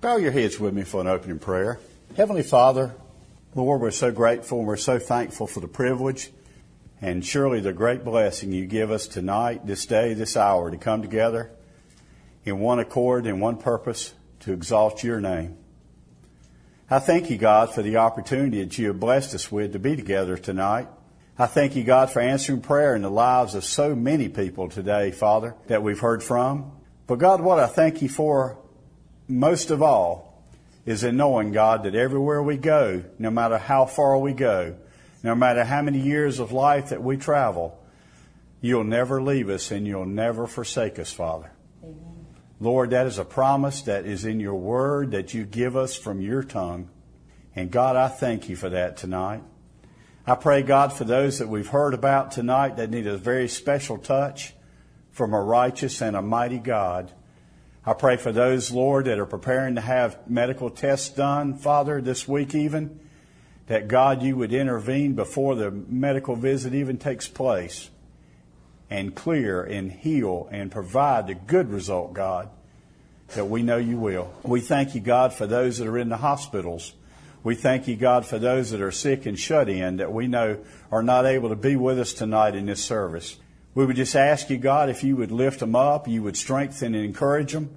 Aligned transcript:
Bow 0.00 0.16
your 0.16 0.30
heads 0.30 0.60
with 0.60 0.74
me 0.74 0.84
for 0.84 1.00
an 1.00 1.08
opening 1.08 1.40
prayer. 1.40 1.80
Heavenly 2.16 2.44
Father, 2.44 2.94
Lord, 3.56 3.80
we're 3.80 3.90
so 3.90 4.12
grateful 4.12 4.58
and 4.58 4.68
we're 4.68 4.76
so 4.76 5.00
thankful 5.00 5.48
for 5.48 5.58
the 5.58 5.66
privilege 5.66 6.30
and 7.02 7.26
surely 7.26 7.58
the 7.58 7.72
great 7.72 8.04
blessing 8.04 8.52
you 8.52 8.66
give 8.66 8.92
us 8.92 9.08
tonight, 9.08 9.66
this 9.66 9.86
day, 9.86 10.14
this 10.14 10.36
hour 10.36 10.70
to 10.70 10.76
come 10.76 11.02
together 11.02 11.50
in 12.44 12.60
one 12.60 12.78
accord 12.78 13.26
and 13.26 13.40
one 13.40 13.56
purpose 13.56 14.14
to 14.38 14.52
exalt 14.52 15.02
your 15.02 15.20
name. 15.20 15.56
I 16.88 17.00
thank 17.00 17.28
you, 17.28 17.36
God, 17.36 17.74
for 17.74 17.82
the 17.82 17.96
opportunity 17.96 18.62
that 18.62 18.78
you 18.78 18.86
have 18.86 19.00
blessed 19.00 19.34
us 19.34 19.50
with 19.50 19.72
to 19.72 19.80
be 19.80 19.96
together 19.96 20.36
tonight. 20.36 20.86
I 21.36 21.46
thank 21.46 21.74
you, 21.74 21.82
God, 21.82 22.08
for 22.08 22.20
answering 22.20 22.60
prayer 22.60 22.94
in 22.94 23.02
the 23.02 23.10
lives 23.10 23.56
of 23.56 23.64
so 23.64 23.96
many 23.96 24.28
people 24.28 24.68
today, 24.68 25.10
Father, 25.10 25.56
that 25.66 25.82
we've 25.82 25.98
heard 25.98 26.22
from. 26.22 26.70
But 27.08 27.18
God, 27.18 27.40
what 27.40 27.58
I 27.58 27.66
thank 27.66 28.00
you 28.00 28.08
for 28.08 28.58
most 29.28 29.70
of 29.70 29.82
all 29.82 30.42
is 30.86 31.04
in 31.04 31.16
knowing, 31.16 31.52
God, 31.52 31.82
that 31.82 31.94
everywhere 31.94 32.42
we 32.42 32.56
go, 32.56 33.04
no 33.18 33.30
matter 33.30 33.58
how 33.58 33.84
far 33.84 34.18
we 34.18 34.32
go, 34.32 34.76
no 35.22 35.34
matter 35.34 35.64
how 35.64 35.82
many 35.82 36.00
years 36.00 36.38
of 36.38 36.52
life 36.52 36.88
that 36.88 37.02
we 37.02 37.16
travel, 37.16 37.78
you'll 38.60 38.84
never 38.84 39.20
leave 39.20 39.50
us 39.50 39.70
and 39.70 39.86
you'll 39.86 40.06
never 40.06 40.46
forsake 40.46 40.98
us, 40.98 41.12
Father. 41.12 41.52
Amen. 41.82 42.26
Lord, 42.58 42.90
that 42.90 43.06
is 43.06 43.18
a 43.18 43.24
promise 43.24 43.82
that 43.82 44.06
is 44.06 44.24
in 44.24 44.40
your 44.40 44.54
word 44.54 45.10
that 45.10 45.34
you 45.34 45.44
give 45.44 45.76
us 45.76 45.94
from 45.94 46.20
your 46.20 46.42
tongue. 46.42 46.88
And 47.54 47.70
God, 47.70 47.96
I 47.96 48.08
thank 48.08 48.48
you 48.48 48.56
for 48.56 48.70
that 48.70 48.96
tonight. 48.96 49.42
I 50.26 50.34
pray, 50.34 50.62
God, 50.62 50.92
for 50.92 51.04
those 51.04 51.38
that 51.38 51.48
we've 51.48 51.68
heard 51.68 51.94
about 51.94 52.32
tonight 52.32 52.76
that 52.76 52.90
need 52.90 53.06
a 53.06 53.16
very 53.16 53.48
special 53.48 53.98
touch 53.98 54.54
from 55.10 55.34
a 55.34 55.40
righteous 55.40 56.00
and 56.00 56.14
a 56.14 56.22
mighty 56.22 56.58
God. 56.58 57.10
I 57.88 57.94
pray 57.94 58.18
for 58.18 58.32
those, 58.32 58.70
Lord, 58.70 59.06
that 59.06 59.18
are 59.18 59.24
preparing 59.24 59.76
to 59.76 59.80
have 59.80 60.28
medical 60.28 60.68
tests 60.68 61.08
done, 61.08 61.54
Father, 61.54 62.02
this 62.02 62.28
week 62.28 62.54
even 62.54 63.00
that 63.66 63.88
God, 63.88 64.22
you 64.22 64.36
would 64.36 64.52
intervene 64.52 65.14
before 65.14 65.54
the 65.54 65.70
medical 65.70 66.36
visit 66.36 66.74
even 66.74 66.98
takes 66.98 67.26
place 67.26 67.88
and 68.90 69.14
clear 69.14 69.62
and 69.62 69.90
heal 69.90 70.50
and 70.52 70.70
provide 70.70 71.28
the 71.28 71.34
good 71.34 71.70
result, 71.70 72.12
God, 72.12 72.50
that 73.28 73.46
we 73.46 73.62
know 73.62 73.78
you 73.78 73.96
will. 73.96 74.34
We 74.42 74.60
thank 74.60 74.94
you, 74.94 75.00
God, 75.00 75.32
for 75.32 75.46
those 75.46 75.78
that 75.78 75.88
are 75.88 75.96
in 75.96 76.10
the 76.10 76.18
hospitals. 76.18 76.92
We 77.42 77.54
thank 77.54 77.88
you, 77.88 77.96
God, 77.96 78.26
for 78.26 78.38
those 78.38 78.70
that 78.72 78.82
are 78.82 78.92
sick 78.92 79.24
and 79.24 79.38
shut 79.38 79.70
in 79.70 79.96
that 79.96 80.12
we 80.12 80.26
know 80.26 80.58
are 80.92 81.02
not 81.02 81.24
able 81.24 81.48
to 81.48 81.56
be 81.56 81.74
with 81.74 81.98
us 81.98 82.12
tonight 82.12 82.54
in 82.54 82.66
this 82.66 82.84
service. 82.84 83.38
We 83.74 83.86
would 83.86 83.96
just 83.96 84.16
ask 84.16 84.50
you, 84.50 84.58
God, 84.58 84.88
if 84.88 85.04
you 85.04 85.16
would 85.16 85.30
lift 85.30 85.60
them 85.60 85.76
up, 85.76 86.08
you 86.08 86.22
would 86.22 86.36
strengthen 86.36 86.94
and 86.94 87.04
encourage 87.04 87.52
them. 87.52 87.70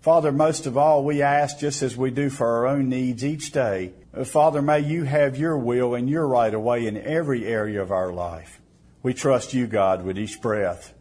Father, 0.00 0.32
most 0.32 0.66
of 0.66 0.76
all, 0.76 1.04
we 1.04 1.22
ask, 1.22 1.58
just 1.58 1.82
as 1.82 1.96
we 1.96 2.10
do 2.10 2.28
for 2.28 2.46
our 2.46 2.66
own 2.66 2.88
needs 2.88 3.24
each 3.24 3.52
day, 3.52 3.92
uh, 4.12 4.24
Father, 4.24 4.60
may 4.60 4.80
you 4.80 5.04
have 5.04 5.38
your 5.38 5.56
will 5.56 5.94
and 5.94 6.10
your 6.10 6.26
right 6.26 6.52
away 6.52 6.86
in 6.86 6.96
every 6.96 7.46
area 7.46 7.80
of 7.80 7.90
our 7.90 8.12
life. 8.12 8.60
We 9.02 9.14
trust 9.14 9.54
you, 9.54 9.66
God, 9.66 10.04
with 10.04 10.18
each 10.18 10.40
breath, 10.40 10.92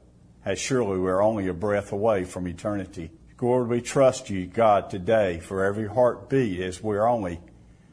as 0.46 0.60
surely 0.60 1.00
we're 1.00 1.22
only 1.22 1.48
a 1.48 1.54
breath 1.54 1.92
away 1.92 2.24
from 2.24 2.48
eternity. 2.48 3.12
Lord, 3.42 3.68
we 3.68 3.82
trust 3.82 4.30
you, 4.30 4.46
God, 4.46 4.90
today 4.90 5.42
for 5.42 5.66
every 5.66 5.88
heartbeat 5.88 6.62
as 6.62 6.82
we're 6.82 7.06
only 7.06 7.42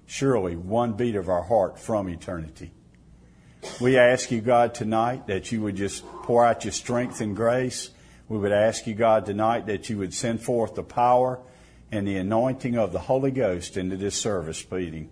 surely 0.06 0.54
one 0.54 0.92
beat 0.92 1.16
of 1.16 1.28
our 1.28 1.42
heart 1.42 1.76
from 1.76 2.08
eternity. 2.08 2.70
We 3.80 3.98
ask 3.98 4.30
you, 4.30 4.40
God, 4.40 4.74
tonight 4.74 5.26
that 5.26 5.52
you 5.52 5.62
would 5.62 5.76
just 5.76 6.04
pour 6.22 6.44
out 6.44 6.64
your 6.64 6.72
strength 6.72 7.20
and 7.20 7.36
grace. 7.36 7.90
We 8.28 8.38
would 8.38 8.52
ask 8.52 8.86
you, 8.86 8.94
God, 8.94 9.26
tonight 9.26 9.66
that 9.66 9.90
you 9.90 9.98
would 9.98 10.14
send 10.14 10.42
forth 10.42 10.74
the 10.74 10.82
power 10.82 11.40
and 11.92 12.06
the 12.06 12.16
anointing 12.16 12.76
of 12.76 12.92
the 12.92 13.00
Holy 13.00 13.30
Ghost 13.30 13.76
into 13.76 13.96
this 13.96 14.14
service 14.14 14.70
meeting 14.70 15.10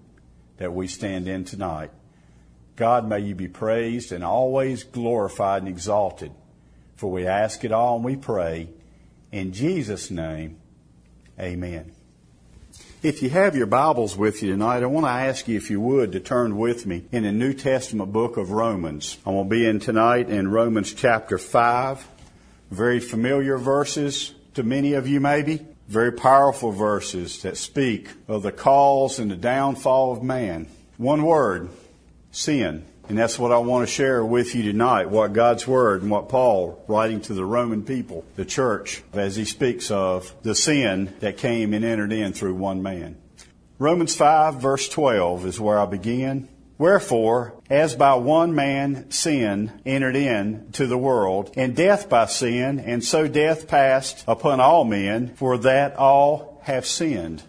that 0.59 0.73
we 0.73 0.87
stand 0.87 1.29
in 1.29 1.45
tonight. 1.45 1.91
God, 2.77 3.09
may 3.09 3.21
you 3.21 3.35
be 3.35 3.49
praised 3.49 4.13
and 4.13 4.23
always 4.23 4.85
glorified 4.85 5.63
and 5.63 5.69
exalted. 5.69 6.33
For 6.97 7.11
we 7.11 7.27
ask 7.27 7.64
it 7.64 7.73
all 7.73 7.97
and 7.97 8.05
we 8.05 8.17
pray. 8.17 8.70
In 9.33 9.53
Jesus' 9.53 10.11
name, 10.11 10.58
amen. 11.39 11.92
If 13.01 13.23
you 13.23 13.31
have 13.31 13.55
your 13.55 13.67
Bibles 13.67 14.17
with 14.17 14.42
you 14.42 14.51
tonight, 14.51 14.83
I 14.83 14.86
want 14.86 15.07
to 15.07 15.11
ask 15.11 15.47
you 15.47 15.57
if 15.57 15.70
you 15.70 15.81
would 15.81 16.11
to 16.11 16.19
turn 16.19 16.57
with 16.57 16.85
me 16.85 17.05
in 17.13 17.23
the 17.23 17.31
New 17.31 17.53
Testament 17.55 18.13
book 18.13 18.36
of 18.36 18.51
Romans. 18.51 19.19
I'm 19.25 19.35
going 19.35 19.45
to 19.45 19.51
be 19.51 19.69
in 19.69 19.79
tonight 19.79 20.29
in 20.29 20.48
Romans 20.48 20.92
chapter 20.92 21.39
5. 21.39 22.08
Very 22.73 22.98
familiar 22.98 23.57
verses 23.57 24.35
to 24.55 24.64
many 24.64 24.95
of 24.95 25.07
you 25.07 25.20
maybe 25.20 25.64
very 25.87 26.11
powerful 26.11 26.73
verses 26.73 27.41
that 27.42 27.57
speak 27.57 28.08
of 28.27 28.42
the 28.42 28.51
cause 28.51 29.20
and 29.20 29.31
the 29.31 29.37
downfall 29.37 30.11
of 30.11 30.25
man. 30.25 30.67
One 30.97 31.23
word, 31.23 31.69
sin. 32.33 32.85
And 33.08 33.17
that's 33.17 33.39
what 33.39 33.52
I 33.52 33.58
want 33.58 33.89
to 33.89 33.92
share 33.92 34.23
with 34.23 34.55
you 34.55 34.63
tonight, 34.63 35.08
what 35.08 35.33
God's 35.33 35.67
Word 35.67 36.02
and 36.02 36.11
what 36.11 36.29
Paul, 36.29 36.85
writing 36.89 37.23
to 37.23 37.33
the 37.33 37.45
Roman 37.45 37.83
people, 37.83 38.23
the 38.36 38.45
church, 38.45 39.02
as 39.14 39.35
he 39.35 39.46
speaks 39.46 39.91
of 39.91 40.35
the 40.42 40.55
sin 40.55 41.14
that 41.20 41.39
came 41.39 41.73
and 41.73 41.86
entered 41.86 42.13
in 42.13 42.35
through 42.35 42.55
one 42.55 42.83
man. 42.83 43.17
Romans 43.79 44.14
5 44.14 44.61
verse 44.61 44.89
12 44.91 45.46
is 45.46 45.61
where 45.61 45.79
I 45.79 45.86
begin. 45.86 46.48
Wherefore, 46.77 47.55
as 47.70 47.95
by 47.95 48.14
one 48.14 48.55
man 48.55 49.11
sin 49.11 49.80
entered 49.86 50.14
in 50.14 50.70
to 50.73 50.86
the 50.86 50.98
world, 50.98 51.52
and 51.57 51.75
death 51.75 52.08
by 52.11 52.27
sin, 52.27 52.79
and 52.79 53.02
so 53.02 53.27
death 53.27 53.69
passed 53.69 54.23
upon 54.29 54.61
all 54.61 54.85
men, 54.85 55.35
for 55.35 55.57
that 55.58 55.96
all 55.96 56.61
have 56.64 56.86
sinned. 56.86 57.42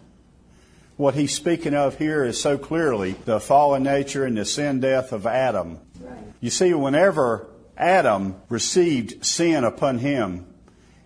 What 1.00 1.16
he's 1.16 1.34
speaking 1.34 1.74
of 1.76 1.98
here 1.98 2.26
is 2.26 2.42
so 2.42 2.58
clearly 2.58 3.14
the 3.24 3.40
fallen 3.40 3.84
nature 3.84 4.26
and 4.26 4.36
the 4.36 4.44
sin 4.44 4.82
death 4.82 5.14
of 5.14 5.26
Adam. 5.26 5.80
Right. 5.98 6.18
You 6.42 6.50
see, 6.50 6.74
whenever 6.74 7.48
Adam 7.78 8.36
received 8.50 9.26
sin 9.26 9.64
upon 9.64 10.00
him, 10.00 10.46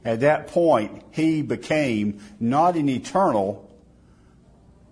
at 0.03 0.21
that 0.21 0.47
point 0.47 1.03
he 1.11 1.43
became 1.43 2.19
not 2.39 2.75
an 2.75 2.89
eternal, 2.89 3.69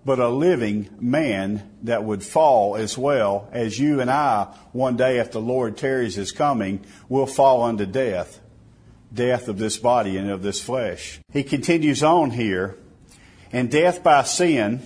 but 0.05 0.19
a 0.19 0.29
living 0.29 0.89
man 0.99 1.67
that 1.81 2.03
would 2.03 2.21
fall 2.21 2.75
as 2.75 2.95
well 2.95 3.49
as 3.51 3.79
you 3.79 4.01
and 4.01 4.11
I 4.11 4.55
one 4.71 4.97
day 4.97 5.17
if 5.17 5.31
the 5.31 5.41
Lord 5.41 5.77
tarries 5.77 6.13
his 6.13 6.31
coming 6.31 6.85
will 7.09 7.25
fall 7.25 7.63
unto 7.63 7.87
death. 7.87 8.39
Death 9.11 9.47
of 9.47 9.57
this 9.57 9.77
body 9.77 10.17
and 10.17 10.29
of 10.29 10.43
this 10.43 10.61
flesh. 10.61 11.19
He 11.33 11.41
continues 11.41 12.03
on 12.03 12.29
here, 12.29 12.77
and 13.51 13.69
death 13.69 14.03
by 14.03 14.23
sin, 14.23 14.81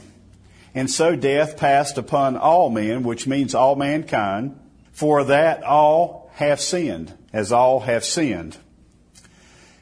and 0.76 0.92
so 0.92 1.16
death 1.16 1.56
passed 1.56 1.98
upon 1.98 2.36
all 2.36 2.70
men, 2.70 3.04
which 3.04 3.26
means 3.26 3.56
all 3.56 3.76
mankind, 3.78 4.60
for 4.92 5.24
that 5.24 5.64
all 5.64 6.30
have 6.34 6.60
sinned, 6.60 7.14
as 7.32 7.54
all 7.54 7.80
have 7.80 8.04
sinned. 8.04 8.58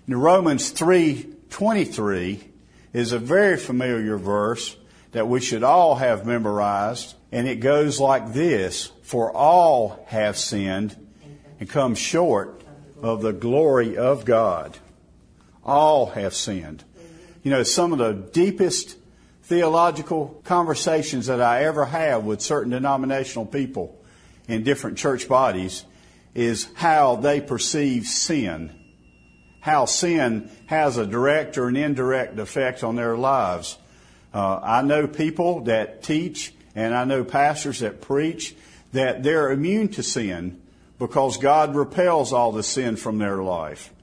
In 0.07 0.15
Romans 0.15 0.71
3:23 0.71 2.43
is 2.93 3.11
a 3.11 3.17
very 3.17 3.57
familiar 3.57 4.17
verse 4.17 4.77
that 5.13 5.27
we 5.27 5.39
should 5.39 5.63
all 5.63 5.95
have 5.95 6.25
memorized. 6.27 7.15
And 7.31 7.47
it 7.47 7.55
goes 7.55 7.99
like 7.99 8.33
this 8.33 8.91
For 9.01 9.35
all 9.35 10.05
have 10.07 10.37
sinned 10.37 10.95
and 11.59 11.67
come 11.67 11.95
short 11.95 12.61
of 13.01 13.21
the 13.21 13.33
glory 13.33 13.97
of 13.97 14.25
God. 14.25 14.77
All 15.65 16.07
have 16.07 16.35
sinned. 16.35 16.83
You 17.41 17.51
know, 17.51 17.63
some 17.63 17.93
of 17.93 17.99
the 17.99 18.13
deepest 18.13 18.95
theological 19.43 20.41
conversations 20.45 21.27
that 21.27 21.41
I 21.41 21.65
ever 21.65 21.85
have 21.85 22.23
with 22.23 22.41
certain 22.41 22.71
denominational 22.71 23.45
people 23.45 23.99
in 24.47 24.63
different 24.63 24.97
church 24.97 25.27
bodies 25.27 25.83
is 26.33 26.67
how 26.75 27.17
they 27.17 27.41
perceive 27.41 28.05
sin. 28.05 28.71
How 29.59 29.85
sin 29.85 30.49
has 30.67 30.97
a 30.97 31.05
direct 31.05 31.57
or 31.57 31.67
an 31.67 31.75
indirect 31.75 32.39
effect 32.39 32.83
on 32.83 32.95
their 32.95 33.17
lives. 33.17 33.77
Uh, 34.33 34.59
I 34.61 34.81
know 34.81 35.07
people 35.07 35.61
that 35.65 36.03
teach 36.03 36.53
and 36.75 36.95
I 36.95 37.03
know 37.03 37.23
pastors 37.23 37.79
that 37.79 38.01
preach 38.01 38.55
that 38.93 39.23
they're 39.23 39.51
immune 39.51 39.89
to 39.89 40.03
sin 40.03 40.61
because 40.99 41.37
God 41.37 41.75
repels 41.75 42.33
all 42.33 42.51
the 42.51 42.63
sin 42.63 42.95
from 42.95 43.17
their 43.17 43.43
life. 43.43 43.93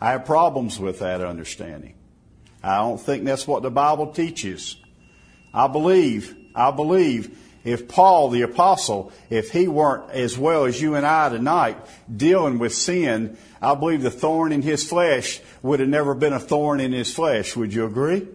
I 0.00 0.12
have 0.12 0.24
problems 0.26 0.78
with 0.78 0.98
that 1.00 1.20
understanding. 1.20 1.94
I 2.64 2.78
don't 2.78 2.98
think 2.98 3.24
that's 3.24 3.46
what 3.46 3.62
the 3.62 3.70
Bible 3.70 4.06
teaches. 4.06 4.76
I 5.52 5.66
believe, 5.68 6.34
I 6.54 6.70
believe 6.70 7.38
if 7.62 7.88
Paul 7.88 8.30
the 8.30 8.40
apostle, 8.40 9.12
if 9.28 9.50
he 9.50 9.68
weren't 9.68 10.10
as 10.12 10.38
well 10.38 10.64
as 10.64 10.80
you 10.80 10.94
and 10.94 11.04
I 11.04 11.28
tonight 11.28 11.76
dealing 12.14 12.58
with 12.58 12.74
sin, 12.74 13.36
I 13.60 13.74
believe 13.74 14.02
the 14.02 14.10
thorn 14.10 14.50
in 14.50 14.62
his 14.62 14.88
flesh 14.88 15.42
would 15.62 15.80
have 15.80 15.90
never 15.90 16.14
been 16.14 16.32
a 16.32 16.40
thorn 16.40 16.80
in 16.80 16.92
his 16.92 17.12
flesh. 17.12 17.54
Would 17.54 17.74
you 17.74 17.84
agree? 17.84 18.26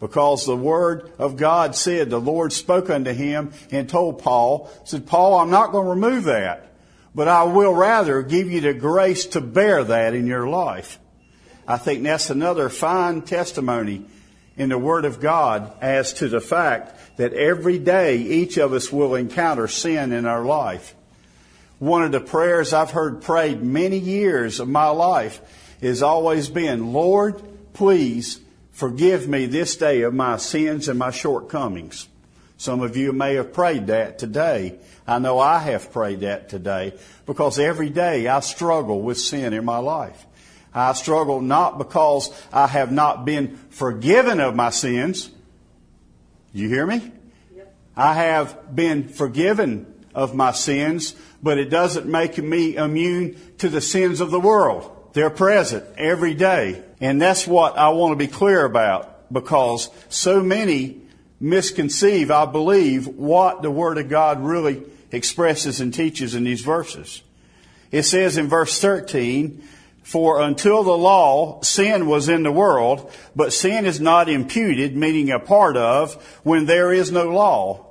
Because 0.00 0.46
the 0.46 0.56
word 0.56 1.12
of 1.18 1.36
God 1.36 1.74
said, 1.74 2.08
the 2.08 2.20
Lord 2.20 2.52
spoke 2.52 2.88
unto 2.88 3.12
him 3.12 3.52
and 3.70 3.88
told 3.88 4.20
Paul, 4.20 4.70
said, 4.84 5.06
Paul, 5.06 5.36
I'm 5.36 5.50
not 5.50 5.70
going 5.70 5.84
to 5.84 5.90
remove 5.90 6.24
that, 6.24 6.72
but 7.14 7.28
I 7.28 7.44
will 7.44 7.74
rather 7.74 8.22
give 8.22 8.50
you 8.50 8.62
the 8.62 8.74
grace 8.74 9.26
to 9.26 9.42
bear 9.42 9.84
that 9.84 10.14
in 10.14 10.26
your 10.26 10.48
life. 10.48 10.98
I 11.66 11.78
think 11.78 12.02
that's 12.02 12.30
another 12.30 12.68
fine 12.68 13.22
testimony 13.22 14.04
in 14.56 14.68
the 14.68 14.78
Word 14.78 15.04
of 15.04 15.20
God 15.20 15.72
as 15.80 16.12
to 16.14 16.28
the 16.28 16.40
fact 16.40 17.16
that 17.16 17.32
every 17.32 17.78
day 17.78 18.18
each 18.18 18.56
of 18.56 18.72
us 18.72 18.92
will 18.92 19.14
encounter 19.14 19.66
sin 19.68 20.12
in 20.12 20.26
our 20.26 20.44
life. 20.44 20.94
One 21.78 22.02
of 22.02 22.12
the 22.12 22.20
prayers 22.20 22.72
I've 22.72 22.90
heard 22.90 23.22
prayed 23.22 23.62
many 23.62 23.98
years 23.98 24.60
of 24.60 24.68
my 24.68 24.88
life 24.88 25.40
has 25.80 26.02
always 26.02 26.48
been, 26.48 26.92
Lord, 26.92 27.42
please 27.72 28.40
forgive 28.72 29.28
me 29.28 29.46
this 29.46 29.76
day 29.76 30.02
of 30.02 30.14
my 30.14 30.36
sins 30.36 30.88
and 30.88 30.98
my 30.98 31.10
shortcomings. 31.10 32.08
Some 32.56 32.80
of 32.80 32.96
you 32.96 33.12
may 33.12 33.34
have 33.34 33.52
prayed 33.52 33.88
that 33.88 34.18
today. 34.18 34.78
I 35.06 35.18
know 35.18 35.38
I 35.38 35.58
have 35.58 35.92
prayed 35.92 36.20
that 36.20 36.48
today 36.48 36.94
because 37.26 37.58
every 37.58 37.90
day 37.90 38.28
I 38.28 38.40
struggle 38.40 39.02
with 39.02 39.18
sin 39.18 39.52
in 39.52 39.64
my 39.64 39.78
life. 39.78 40.24
I 40.74 40.92
struggle 40.94 41.40
not 41.40 41.78
because 41.78 42.30
I 42.52 42.66
have 42.66 42.90
not 42.90 43.24
been 43.24 43.56
forgiven 43.70 44.40
of 44.40 44.56
my 44.56 44.70
sins. 44.70 45.30
You 46.52 46.68
hear 46.68 46.86
me? 46.86 47.12
I 47.96 48.14
have 48.14 48.74
been 48.74 49.08
forgiven 49.08 49.86
of 50.14 50.34
my 50.34 50.50
sins, 50.52 51.14
but 51.42 51.58
it 51.58 51.70
doesn't 51.70 52.06
make 52.06 52.38
me 52.38 52.76
immune 52.76 53.36
to 53.58 53.68
the 53.68 53.80
sins 53.80 54.20
of 54.20 54.30
the 54.30 54.40
world. 54.40 54.90
They're 55.12 55.30
present 55.30 55.84
every 55.96 56.34
day. 56.34 56.82
And 57.00 57.22
that's 57.22 57.46
what 57.46 57.78
I 57.78 57.90
want 57.90 58.12
to 58.12 58.16
be 58.16 58.26
clear 58.26 58.64
about 58.64 59.32
because 59.32 59.90
so 60.08 60.42
many 60.42 61.02
misconceive, 61.40 62.30
I 62.30 62.46
believe, 62.46 63.06
what 63.06 63.62
the 63.62 63.70
Word 63.70 63.98
of 63.98 64.08
God 64.08 64.40
really 64.40 64.82
expresses 65.12 65.80
and 65.80 65.94
teaches 65.94 66.34
in 66.34 66.44
these 66.44 66.62
verses. 66.62 67.22
It 67.92 68.02
says 68.04 68.36
in 68.36 68.48
verse 68.48 68.80
13, 68.80 69.62
for 70.04 70.40
until 70.40 70.84
the 70.84 70.96
law, 70.96 71.60
sin 71.62 72.06
was 72.06 72.28
in 72.28 72.44
the 72.44 72.52
world, 72.52 73.10
but 73.34 73.52
sin 73.52 73.86
is 73.86 74.00
not 74.00 74.28
imputed, 74.28 74.94
meaning 74.94 75.30
a 75.30 75.40
part 75.40 75.76
of, 75.76 76.14
when 76.44 76.66
there 76.66 76.92
is 76.92 77.10
no 77.10 77.30
law. 77.32 77.86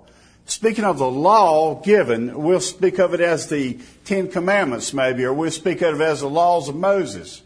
Speaking 0.45 0.86
of 0.86 1.00
the 1.00 1.10
law 1.10 1.81
given, 1.81 2.44
we'll 2.44 2.62
speak 2.62 3.00
of 3.00 3.13
it 3.13 3.19
as 3.19 3.50
the 3.50 3.80
Ten 4.06 4.30
Commandments 4.30 4.94
maybe, 4.94 5.25
or 5.25 5.33
we'll 5.33 5.51
speak 5.51 5.81
of 5.81 6.00
it 6.00 6.04
as 6.04 6.21
the 6.21 6.30
laws 6.30 6.69
of 6.69 6.75
Moses 6.75 7.42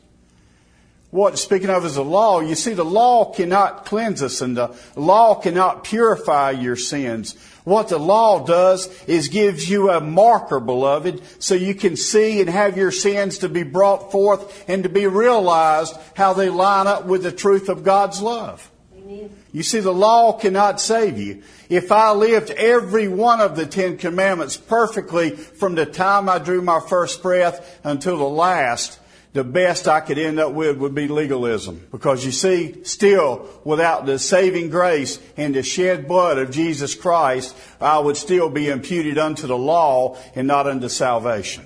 what 1.09 1.39
speaking 1.39 1.69
of 1.69 1.85
as 1.85 1.95
the 1.95 2.03
law, 2.03 2.41
you 2.41 2.55
see 2.55 2.73
the 2.73 2.83
law 2.83 3.31
cannot 3.31 3.85
cleanse 3.85 4.21
us 4.21 4.41
and 4.41 4.57
the 4.57 4.75
law 4.95 5.35
cannot 5.35 5.83
purify 5.83 6.51
your 6.51 6.75
sins. 6.75 7.35
What 7.67 7.89
the 7.89 7.97
law 7.97 8.45
does 8.45 8.87
is 9.07 9.27
gives 9.27 9.69
you 9.69 9.89
a 9.89 9.99
marker, 9.99 10.61
beloved, 10.61 11.21
so 11.43 11.53
you 11.53 11.75
can 11.75 11.97
see 11.97 12.39
and 12.39 12.49
have 12.49 12.77
your 12.77 12.93
sins 12.93 13.39
to 13.39 13.49
be 13.49 13.63
brought 13.63 14.09
forth 14.09 14.63
and 14.69 14.83
to 14.83 14.89
be 14.89 15.05
realized 15.05 15.93
how 16.15 16.31
they 16.31 16.47
line 16.47 16.87
up 16.87 17.07
with 17.07 17.23
the 17.23 17.31
truth 17.33 17.67
of 17.67 17.83
God's 17.83 18.21
love. 18.21 18.71
Amen. 18.97 19.35
You 19.51 19.63
see, 19.63 19.81
the 19.81 19.93
law 19.93 20.31
cannot 20.31 20.79
save 20.79 21.17
you. 21.17 21.43
If 21.67 21.91
I 21.91 22.13
lived 22.13 22.51
every 22.51 23.09
one 23.09 23.41
of 23.41 23.57
the 23.57 23.65
Ten 23.65 23.97
Commandments 23.97 24.55
perfectly 24.55 25.31
from 25.31 25.75
the 25.75 25.85
time 25.85 26.29
I 26.29 26.39
drew 26.39 26.61
my 26.61 26.79
first 26.79 27.21
breath 27.21 27.81
until 27.83 28.15
the 28.15 28.23
last, 28.23 28.97
the 29.33 29.43
best 29.43 29.87
I 29.87 29.99
could 29.99 30.17
end 30.17 30.39
up 30.39 30.53
with 30.53 30.77
would 30.77 30.95
be 30.95 31.07
legalism. 31.07 31.85
Because 31.91 32.25
you 32.25 32.31
see, 32.31 32.83
still, 32.83 33.47
without 33.63 34.05
the 34.05 34.19
saving 34.19 34.69
grace 34.69 35.19
and 35.35 35.53
the 35.53 35.63
shed 35.63 36.07
blood 36.07 36.37
of 36.37 36.51
Jesus 36.51 36.95
Christ, 36.95 37.55
I 37.79 37.99
would 37.99 38.17
still 38.17 38.49
be 38.49 38.69
imputed 38.69 39.17
unto 39.17 39.47
the 39.47 39.57
law 39.57 40.17
and 40.35 40.47
not 40.47 40.67
unto 40.67 40.89
salvation. 40.89 41.65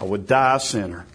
I 0.00 0.04
would 0.04 0.26
die 0.26 0.56
a 0.56 0.60
sinner. 0.60 1.06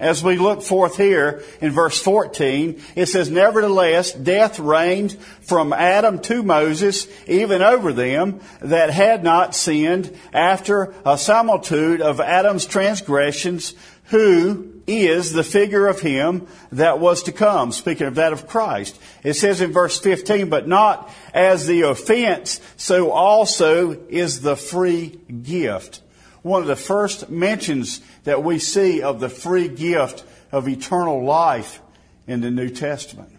As 0.00 0.24
we 0.24 0.38
look 0.38 0.62
forth 0.62 0.96
here 0.96 1.42
in 1.60 1.72
verse 1.72 2.00
14, 2.00 2.80
it 2.96 3.06
says, 3.06 3.30
Nevertheless, 3.30 4.12
death 4.12 4.58
reigned 4.58 5.12
from 5.42 5.74
Adam 5.74 6.18
to 6.20 6.42
Moses, 6.42 7.06
even 7.28 7.60
over 7.60 7.92
them 7.92 8.40
that 8.62 8.88
had 8.88 9.22
not 9.22 9.54
sinned, 9.54 10.16
after 10.32 10.94
a 11.04 11.18
similitude 11.18 12.00
of 12.00 12.18
Adam's 12.18 12.64
transgressions, 12.64 13.74
who 14.10 14.82
is 14.86 15.32
the 15.32 15.44
figure 15.44 15.86
of 15.86 16.00
him 16.00 16.46
that 16.72 16.98
was 16.98 17.22
to 17.22 17.32
come. 17.32 17.72
Speaking 17.72 18.06
of 18.06 18.16
that 18.16 18.32
of 18.32 18.46
Christ. 18.46 19.00
It 19.22 19.34
says 19.34 19.60
in 19.60 19.72
verse 19.72 19.98
15, 19.98 20.48
but 20.48 20.66
not 20.66 21.10
as 21.32 21.66
the 21.66 21.82
offense, 21.82 22.60
so 22.76 23.12
also 23.12 23.92
is 24.08 24.40
the 24.40 24.56
free 24.56 25.18
gift. 25.42 26.00
One 26.42 26.62
of 26.62 26.68
the 26.68 26.76
first 26.76 27.30
mentions 27.30 28.00
that 28.24 28.42
we 28.42 28.58
see 28.58 29.00
of 29.00 29.20
the 29.20 29.28
free 29.28 29.68
gift 29.68 30.24
of 30.50 30.68
eternal 30.68 31.24
life 31.24 31.80
in 32.26 32.40
the 32.40 32.50
New 32.50 32.70
Testament. 32.70 33.32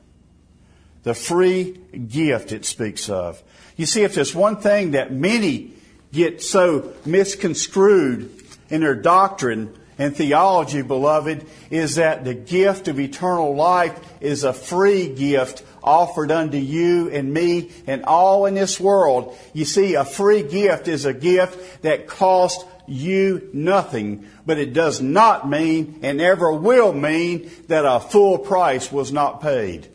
The 1.04 1.16
free 1.16 1.80
gift 2.08 2.52
it 2.52 2.64
speaks 2.64 3.10
of. 3.10 3.42
You 3.76 3.86
see, 3.86 4.04
if 4.04 4.14
there's 4.14 4.36
one 4.36 4.58
thing 4.58 4.92
that 4.92 5.12
many 5.12 5.74
get 6.14 6.44
so 6.44 6.94
misconstrued 7.06 8.30
in 8.70 8.82
their 8.82 8.96
doctrine 8.96 9.76
and 10.01 10.18
theology, 10.18 10.81
beloved, 10.81 11.45
is 11.69 11.98
that 11.98 12.24
the 12.24 12.33
gift 12.33 12.88
of 12.88 13.00
eternal 13.00 13.53
life 13.56 14.00
is 14.19 14.44
a 14.44 14.51
free 14.51 15.07
gift 15.13 15.63
offered 15.83 16.31
unto 16.31 16.57
you 16.57 17.12
and 17.12 17.31
me 17.31 17.69
and 17.86 18.03
all 18.06 18.48
in 18.48 18.56
this 18.56 18.80
world. 18.80 19.38
You 19.53 19.63
see, 19.63 19.94
a 19.94 20.03
free 20.03 20.42
gift 20.42 20.88
is 20.88 21.06
a 21.06 21.13
gift 21.13 21.83
that 21.83 22.07
costs 22.07 22.65
you 22.88 23.48
nothing, 23.53 24.27
but 24.44 24.57
it 24.57 24.74
does 24.74 25.01
not 25.03 25.48
mean 25.48 26.00
and 26.01 26.19
ever 26.19 26.51
will 26.51 26.94
mean 26.94 27.51
that 27.68 27.86
a 27.86 28.00
full 28.00 28.39
price 28.39 28.92
was 28.92 29.12
not 29.12 29.39
paid 29.39 29.88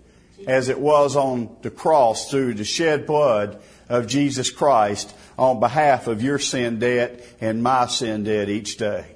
as 0.46 0.68
it 0.68 0.78
was 0.78 1.16
on 1.16 1.56
the 1.62 1.70
cross 1.70 2.30
through 2.30 2.54
the 2.54 2.64
shed 2.64 3.06
blood 3.06 3.60
of 3.88 4.06
Jesus 4.06 4.50
Christ 4.50 5.12
on 5.36 5.58
behalf 5.58 6.06
of 6.06 6.22
your 6.22 6.38
sin 6.38 6.78
debt 6.78 7.26
and 7.40 7.60
my 7.60 7.88
sin 7.88 8.22
debt 8.22 8.48
each 8.48 8.76
day. 8.76 9.15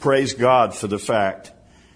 Praise 0.00 0.34
God 0.34 0.74
for 0.74 0.86
the 0.86 0.98
fact 0.98 1.52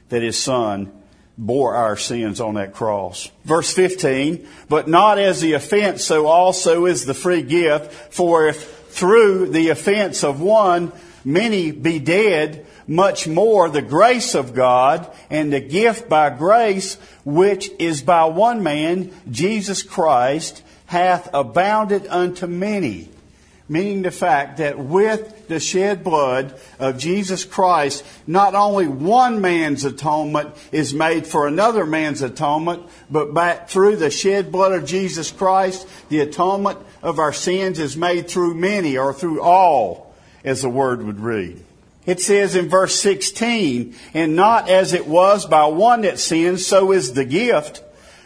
that 0.08 0.22
His 0.22 0.38
Son 0.38 0.92
bore 1.38 1.74
our 1.74 1.96
sins 1.96 2.40
on 2.40 2.54
that 2.54 2.74
cross. 2.74 3.30
Verse 3.44 3.72
15, 3.72 4.46
but 4.68 4.88
not 4.88 5.18
as 5.18 5.40
the 5.40 5.54
offense, 5.54 6.04
so 6.04 6.26
also 6.26 6.86
is 6.86 7.04
the 7.04 7.14
free 7.14 7.42
gift. 7.42 7.92
For 8.12 8.46
if 8.48 8.88
through 8.90 9.48
the 9.48 9.70
offense 9.70 10.24
of 10.24 10.40
one 10.40 10.92
many 11.24 11.70
be 11.70 11.98
dead, 11.98 12.66
much 12.86 13.26
more 13.26 13.70
the 13.70 13.82
grace 13.82 14.34
of 14.34 14.54
God 14.54 15.10
and 15.30 15.52
the 15.52 15.60
gift 15.60 16.08
by 16.08 16.30
grace, 16.30 16.96
which 17.24 17.70
is 17.78 18.02
by 18.02 18.24
one 18.24 18.62
man, 18.62 19.12
Jesus 19.30 19.82
Christ, 19.82 20.62
hath 20.86 21.30
abounded 21.32 22.06
unto 22.08 22.46
many 22.46 23.08
meaning 23.68 24.02
the 24.02 24.10
fact 24.10 24.58
that 24.58 24.78
with 24.78 25.48
the 25.48 25.60
shed 25.60 26.04
blood 26.04 26.58
of 26.78 26.98
Jesus 26.98 27.44
Christ, 27.44 28.04
not 28.26 28.54
only 28.54 28.86
one 28.86 29.40
man's 29.40 29.84
atonement 29.84 30.54
is 30.72 30.92
made 30.92 31.26
for 31.26 31.46
another 31.46 31.86
man's 31.86 32.22
atonement, 32.22 32.82
but 33.10 33.34
back 33.34 33.68
through 33.68 33.96
the 33.96 34.10
shed 34.10 34.52
blood 34.52 34.72
of 34.72 34.84
Jesus 34.84 35.30
Christ, 35.30 35.86
the 36.08 36.20
atonement 36.20 36.78
of 37.02 37.18
our 37.18 37.32
sins 37.32 37.78
is 37.78 37.96
made 37.96 38.28
through 38.28 38.54
many 38.54 38.96
or 38.96 39.12
through 39.12 39.40
all, 39.40 40.14
as 40.44 40.62
the 40.62 40.68
word 40.68 41.02
would 41.02 41.20
read. 41.20 41.64
It 42.04 42.20
says 42.20 42.56
in 42.56 42.68
verse 42.68 42.98
16, 42.98 43.94
and 44.12 44.34
not 44.34 44.68
as 44.68 44.92
it 44.92 45.06
was 45.06 45.46
by 45.46 45.66
one 45.66 46.00
that 46.02 46.18
sinned, 46.18 46.60
so 46.60 46.90
is 46.90 47.12
the 47.12 47.24
gift. 47.24 47.82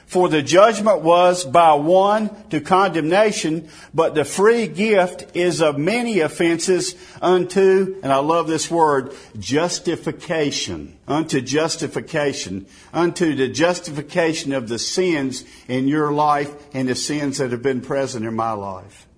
For 0.07 0.29
the 0.29 0.41
judgment 0.41 1.03
was 1.03 1.45
by 1.45 1.75
one 1.75 2.31
to 2.51 2.61
condemnation, 2.61 3.69
but 3.93 4.15
the 4.15 4.25
free 4.25 4.69
gift 4.69 5.37
is 5.37 5.61
of 5.61 5.79
many 5.79 6.21
offenses 6.21 6.95
unto, 7.21 7.99
and 8.05 8.13
I 8.13 8.19
love 8.19 8.47
this 8.47 8.71
word, 8.71 9.13
justification. 9.37 10.97
Unto 11.09 11.41
justification. 11.41 12.67
Unto 12.93 13.35
the 13.35 13.49
justification 13.49 14.53
of 14.53 14.69
the 14.69 14.79
sins 14.79 15.45
in 15.67 15.89
your 15.89 16.13
life 16.13 16.55
and 16.73 16.89
the 16.89 16.95
sins 16.95 17.39
that 17.39 17.51
have 17.51 17.63
been 17.63 17.81
present 17.81 18.25
in 18.25 18.35
my 18.37 18.53
life. 18.53 19.09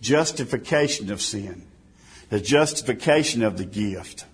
Justification 0.00 1.12
of 1.12 1.20
sin. 1.20 1.66
The 2.30 2.40
justification 2.40 3.42
of 3.42 3.58
the 3.58 3.66
gift. 3.66 4.24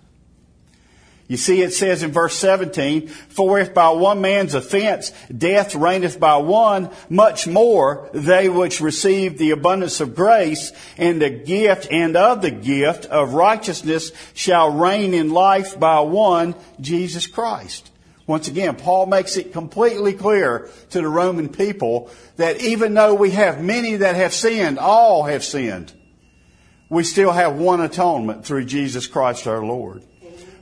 You 1.29 1.37
see, 1.37 1.61
it 1.61 1.73
says 1.73 2.01
in 2.01 2.11
verse 2.11 2.35
17, 2.39 3.07
For 3.07 3.59
if 3.59 3.71
by 3.71 3.89
one 3.91 4.19
man's 4.19 4.55
offense 4.55 5.11
death 5.25 5.75
reigneth 5.75 6.19
by 6.19 6.37
one, 6.37 6.89
much 7.07 7.45
more 7.45 8.09
they 8.15 8.49
which 8.49 8.81
receive 8.81 9.37
the 9.37 9.51
abundance 9.51 10.01
of 10.01 10.15
grace 10.15 10.71
and 10.97 11.21
the 11.21 11.29
gift 11.29 11.87
and 11.91 12.17
of 12.17 12.41
the 12.41 12.49
gift 12.49 13.05
of 13.05 13.35
righteousness 13.35 14.11
shall 14.33 14.71
reign 14.71 15.13
in 15.13 15.29
life 15.29 15.79
by 15.79 15.99
one, 15.99 16.55
Jesus 16.81 17.27
Christ. 17.27 17.91
Once 18.25 18.47
again, 18.47 18.75
Paul 18.75 19.05
makes 19.05 19.37
it 19.37 19.53
completely 19.53 20.13
clear 20.13 20.71
to 20.89 20.99
the 20.99 21.07
Roman 21.07 21.47
people 21.47 22.09
that 22.37 22.59
even 22.59 22.95
though 22.95 23.13
we 23.13 23.31
have 23.31 23.61
many 23.61 23.97
that 23.97 24.15
have 24.15 24.33
sinned, 24.33 24.79
all 24.79 25.25
have 25.25 25.43
sinned, 25.43 25.93
we 26.89 27.03
still 27.03 27.31
have 27.31 27.55
one 27.55 27.81
atonement 27.81 28.45
through 28.45 28.65
Jesus 28.65 29.05
Christ 29.05 29.45
our 29.45 29.63
Lord 29.63 30.03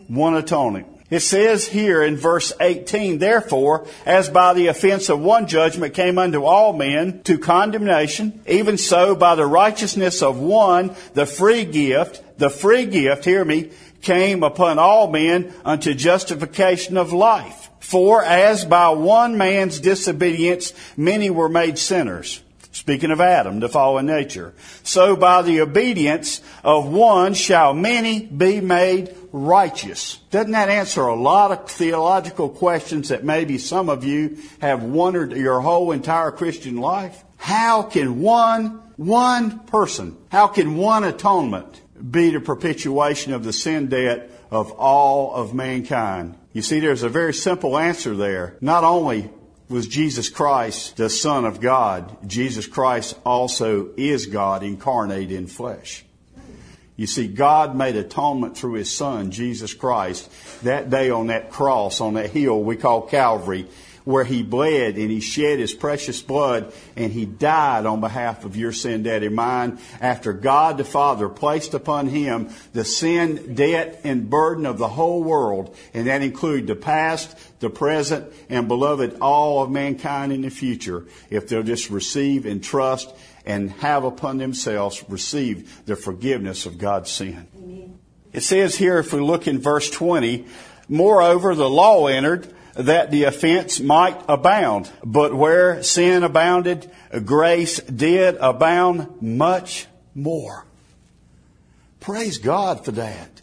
one 0.08 0.36
atonement. 0.36 0.88
It 1.10 1.22
says 1.22 1.66
here 1.66 2.04
in 2.04 2.18
verse 2.18 2.52
18, 2.60 3.20
therefore, 3.20 3.88
as 4.06 4.30
by 4.30 4.54
the 4.54 4.68
offense 4.68 5.08
of 5.08 5.22
one 5.22 5.48
judgment 5.48 5.94
came 5.94 6.18
unto 6.18 6.44
all 6.44 6.74
men 6.74 7.22
to 7.24 7.38
condemnation, 7.38 8.42
even 8.46 8.78
so 8.78 9.16
by 9.16 9.36
the 9.36 9.46
righteousness 9.46 10.22
of 10.22 10.38
one, 10.38 10.94
the 11.14 11.26
free 11.26 11.64
gift, 11.64 12.22
the 12.38 12.50
free 12.50 12.86
gift, 12.86 13.24
hear 13.24 13.46
me, 13.46 13.70
came 14.02 14.44
upon 14.44 14.80
all 14.80 15.10
men 15.10 15.54
unto 15.64 15.94
justification 15.94 16.98
of 16.98 17.14
life. 17.14 17.70
For 17.80 18.22
as 18.22 18.66
by 18.66 18.90
one 18.90 19.38
man's 19.38 19.80
disobedience 19.80 20.74
many 20.98 21.30
were 21.30 21.48
made 21.48 21.78
sinners, 21.78 22.42
Speaking 22.78 23.10
of 23.10 23.20
Adam, 23.20 23.60
the 23.60 23.70
fallen 23.70 24.06
nature. 24.06 24.54
So 24.84 25.16
by 25.16 25.42
the 25.42 25.62
obedience 25.62 26.42
of 26.64 26.88
one 26.88 27.34
shall 27.34 27.74
many 27.74 28.28
be 28.28 28.62
made 28.62 29.18
righteous. 29.32 30.20
Doesn't 30.30 30.52
that 30.52 30.70
answer 30.70 31.02
a 31.02 31.16
lot 31.16 31.52
of 31.52 31.72
theological 31.72 32.50
questions 32.50 33.10
that 33.10 33.24
maybe 33.24 33.58
some 33.58 33.90
of 33.90 34.04
you 34.04 34.38
have 34.62 34.84
wondered 34.84 35.32
your 35.32 35.60
whole 35.60 35.92
entire 35.92 36.30
Christian 36.30 36.78
life? 36.78 37.24
How 37.38 37.82
can 37.82 38.22
one, 38.22 38.80
one 38.96 39.62
person, 39.62 40.16
how 40.30 40.46
can 40.46 40.78
one 40.78 41.04
atonement 41.04 41.82
be 42.12 42.30
the 42.30 42.40
perpetuation 42.40 43.34
of 43.34 43.44
the 43.44 43.54
sin 43.54 43.88
debt 43.88 44.30
of 44.52 44.72
all 44.74 45.34
of 45.34 45.52
mankind? 45.52 46.38
You 46.54 46.62
see, 46.62 46.80
there's 46.80 47.02
a 47.02 47.10
very 47.10 47.34
simple 47.34 47.76
answer 47.76 48.16
there. 48.16 48.56
Not 48.62 48.84
only 48.84 49.32
was 49.70 49.88
Jesus 49.88 50.30
Christ, 50.30 50.98
the 50.98 51.10
Son 51.10 51.46
of 51.46 51.60
God. 51.60 52.18
Jesus 52.28 52.68
Christ 52.68 53.18
also 53.26 53.90
is 53.98 54.26
God 54.28 54.64
incarnate 54.64 55.32
in 55.32 55.48
flesh. 55.48 56.06
You 56.96 57.06
see, 57.06 57.28
God 57.28 57.76
made 57.76 57.96
atonement 57.96 58.58
through 58.58 58.74
His 58.74 58.92
Son, 58.92 59.30
Jesus 59.30 59.74
Christ, 59.74 60.32
that 60.64 60.90
day 60.90 61.10
on 61.10 61.28
that 61.28 61.52
cross, 61.52 62.02
on 62.02 62.16
that 62.16 62.32
hill 62.32 62.64
we 62.64 62.76
call 62.76 63.04
Calvary 63.04 63.68
where 64.08 64.24
he 64.24 64.42
bled 64.42 64.96
and 64.96 65.12
he 65.12 65.20
shed 65.20 65.60
his 65.60 65.74
precious 65.74 66.22
blood 66.22 66.72
and 66.96 67.12
he 67.12 67.26
died 67.26 67.86
on 67.86 68.00
behalf 68.00 68.46
of 68.46 68.56
your 68.56 68.72
sin 68.72 69.04
debt 69.04 69.22
and 69.22 69.36
mine 69.36 69.78
after 70.00 70.32
God 70.32 70.78
the 70.78 70.86
Father 70.86 71.28
placed 71.28 71.74
upon 71.74 72.08
him 72.08 72.50
the 72.72 72.86
sin 72.86 73.54
debt 73.54 74.00
and 74.06 74.30
burden 74.30 74.66
of 74.66 74.78
the 74.78 74.88
whole 74.88 75.22
world 75.22 75.76
and 75.94 76.08
that 76.08 76.22
include 76.22 76.68
the 76.68 76.76
past, 76.76 77.38
the 77.60 77.70
present, 77.70 78.32
and 78.48 78.70
beloved 78.70 79.18
all 79.20 79.62
of 79.62 79.70
mankind 79.70 80.32
in 80.32 80.40
the 80.40 80.50
future 80.50 81.06
if 81.30 81.50
they'll 81.50 81.62
just 81.62 81.90
receive 81.90 82.46
and 82.46 82.64
trust 82.64 83.14
and 83.46 83.72
have 83.72 84.06
upon 84.06 84.38
themselves 84.38 85.04
receive 85.10 85.86
the 85.86 85.98
forgiveness 85.98 86.66
of 86.66 86.78
God's 86.78 87.12
sin. 87.12 87.46
Amen. 87.58 88.00
It 88.32 88.44
says 88.44 88.78
here, 88.78 89.00
if 89.00 89.12
we 89.12 89.20
look 89.20 89.50
in 89.50 89.60
verse 89.60 89.90
20, 89.90 90.46
moreover, 90.88 91.56
the 91.56 91.70
law 91.70 92.08
entered 92.08 92.54
that 92.78 93.12
the 93.12 93.24
offense 93.26 93.80
might 93.80 94.22
abound. 94.30 94.90
But 95.04 95.34
where 95.34 95.84
sin 95.84 96.24
abounded, 96.24 96.90
grace 97.26 97.80
did 97.80 98.36
abound 98.40 99.22
much 99.22 99.88
more. 100.14 100.66
Praise 102.00 102.38
God 102.38 102.86
for 102.86 102.92
that. 102.92 103.42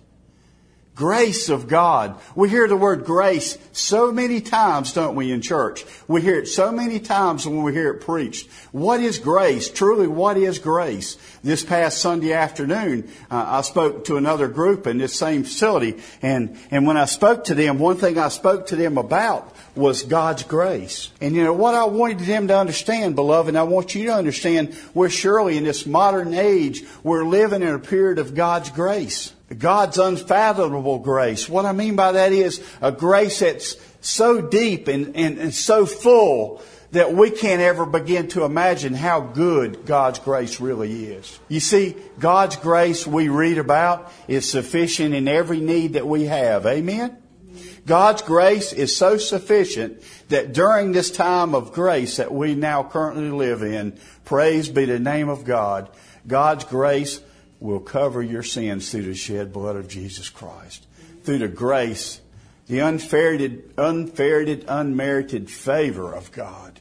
Grace 0.95 1.49
of 1.49 1.67
God. 1.67 2.21
We 2.37 2.49
hear 2.49 2.69
the 2.69 2.77
word 2.77 3.05
grace 3.05 3.59
so 3.73 4.13
many 4.13 4.41
times, 4.41 4.93
don't 4.93 5.17
we, 5.17 5.33
in 5.33 5.41
church? 5.41 5.85
We 6.07 6.23
hear 6.23 6.39
it 6.39 6.47
so 6.47 6.71
many 6.71 7.01
times 7.01 7.45
when 7.45 7.65
we 7.65 7.73
hear 7.73 7.91
it 7.91 8.01
preached. 8.03 8.49
What 8.71 9.01
is 9.01 9.19
grace? 9.19 9.69
Truly, 9.69 10.07
what 10.07 10.37
is 10.37 10.61
grace? 10.61 11.17
This 11.43 11.65
past 11.65 11.99
Sunday 11.99 12.33
afternoon, 12.33 13.11
uh, 13.29 13.45
I 13.45 13.63
spoke 13.63 14.05
to 14.05 14.17
another 14.17 14.47
group 14.47 14.87
in 14.87 14.99
this 14.99 15.19
same 15.19 15.43
facility, 15.43 16.01
and, 16.23 16.57
and 16.71 16.87
when 16.87 16.97
I 16.97 17.07
spoke 17.07 17.45
to 17.45 17.55
them, 17.55 17.81
one 17.81 17.97
thing 17.97 18.17
I 18.17 18.29
spoke 18.29 18.67
to 18.67 18.77
them 18.77 18.97
about 18.97 19.53
was 19.75 20.05
God's 20.05 20.45
grace. 20.45 21.11
And 21.21 21.35
you 21.35 21.43
know, 21.43 21.53
what 21.53 21.75
I 21.75 21.87
wanted 21.87 22.21
them 22.21 22.47
to 22.47 22.57
understand, 22.57 23.17
beloved, 23.17 23.49
and 23.49 23.59
I 23.59 23.65
want 23.65 23.97
you 23.97 24.05
to 24.05 24.15
understand, 24.15 24.79
we're 24.95 25.11
surely 25.11 25.57
in 25.57 25.65
this 25.65 25.87
modern 25.87 26.35
age, 26.35 26.85
we're 27.03 27.25
living 27.25 27.63
in 27.63 27.75
a 27.75 27.81
period 27.81 28.21
of 28.21 28.37
God's 28.37 28.71
grace. 28.71 29.33
God's 29.59 29.99
unfathomable 29.99 30.99
grace. 30.99 31.49
What 31.49 31.65
I 31.65 31.73
mean 31.73 31.97
by 31.97 32.13
that 32.13 32.33
is 32.33 32.63
a 32.81 32.93
grace 32.93 33.41
that's 33.41 33.77
so 34.01 34.41
deep 34.41 34.89
and, 34.89 35.17
and, 35.17 35.39
and 35.39 35.55
so 35.55 35.87
full 35.87 36.63
that 36.93 37.13
we 37.13 37.31
can't 37.31 37.61
ever 37.61 37.87
begin 37.87 38.29
to 38.29 38.45
imagine 38.45 38.95
how 38.95 39.21
good 39.21 39.85
God's 39.85 40.21
grace 40.21 40.61
really 40.61 41.07
is. 41.07 41.41
You 41.49 41.61
see, 41.61 41.97
God's 42.19 42.57
grace 42.57 43.07
we 43.07 43.29
read 43.29 43.59
about 43.59 44.13
is 44.29 44.49
sufficient 44.49 45.13
in 45.15 45.27
every 45.27 45.61
need 45.61 45.95
that 45.95 46.07
we 46.07 46.25
have. 46.25 46.67
Amen? 46.67 47.19
God's 47.87 48.23
grace 48.23 48.73
is 48.73 48.97
so 48.97 49.19
sufficient 49.19 50.03
that 50.29 50.55
during 50.55 50.93
this 50.93 51.11
time 51.11 51.55
of 51.55 51.73
grace 51.73 52.17
that 52.17 52.33
we 52.33 52.55
now 52.55 52.83
currently 52.83 53.31
live 53.31 53.63
in, 53.63 53.99
praise 54.25 54.69
be 54.69 54.87
the 54.87 54.99
name 54.99 55.29
of 55.29 55.45
God, 55.45 55.91
God's 56.27 56.65
grace 56.65 57.21
will 57.65 57.81
cover 57.81 58.23
your 58.23 58.43
sins 58.43 58.91
through 58.91 59.05
the 59.05 59.15
shed 59.15 59.51
blood 59.51 59.75
of 59.75 59.89
Jesus 59.89 60.29
Christ. 60.29 60.87
Through 61.23 61.39
the 61.39 61.49
grace, 61.49 62.21
the 62.67 62.81
unferited, 62.81 63.73
unferited, 63.79 64.67
unmerited 64.69 65.51
favor 65.51 66.13
of 66.13 66.31
God, 66.31 66.79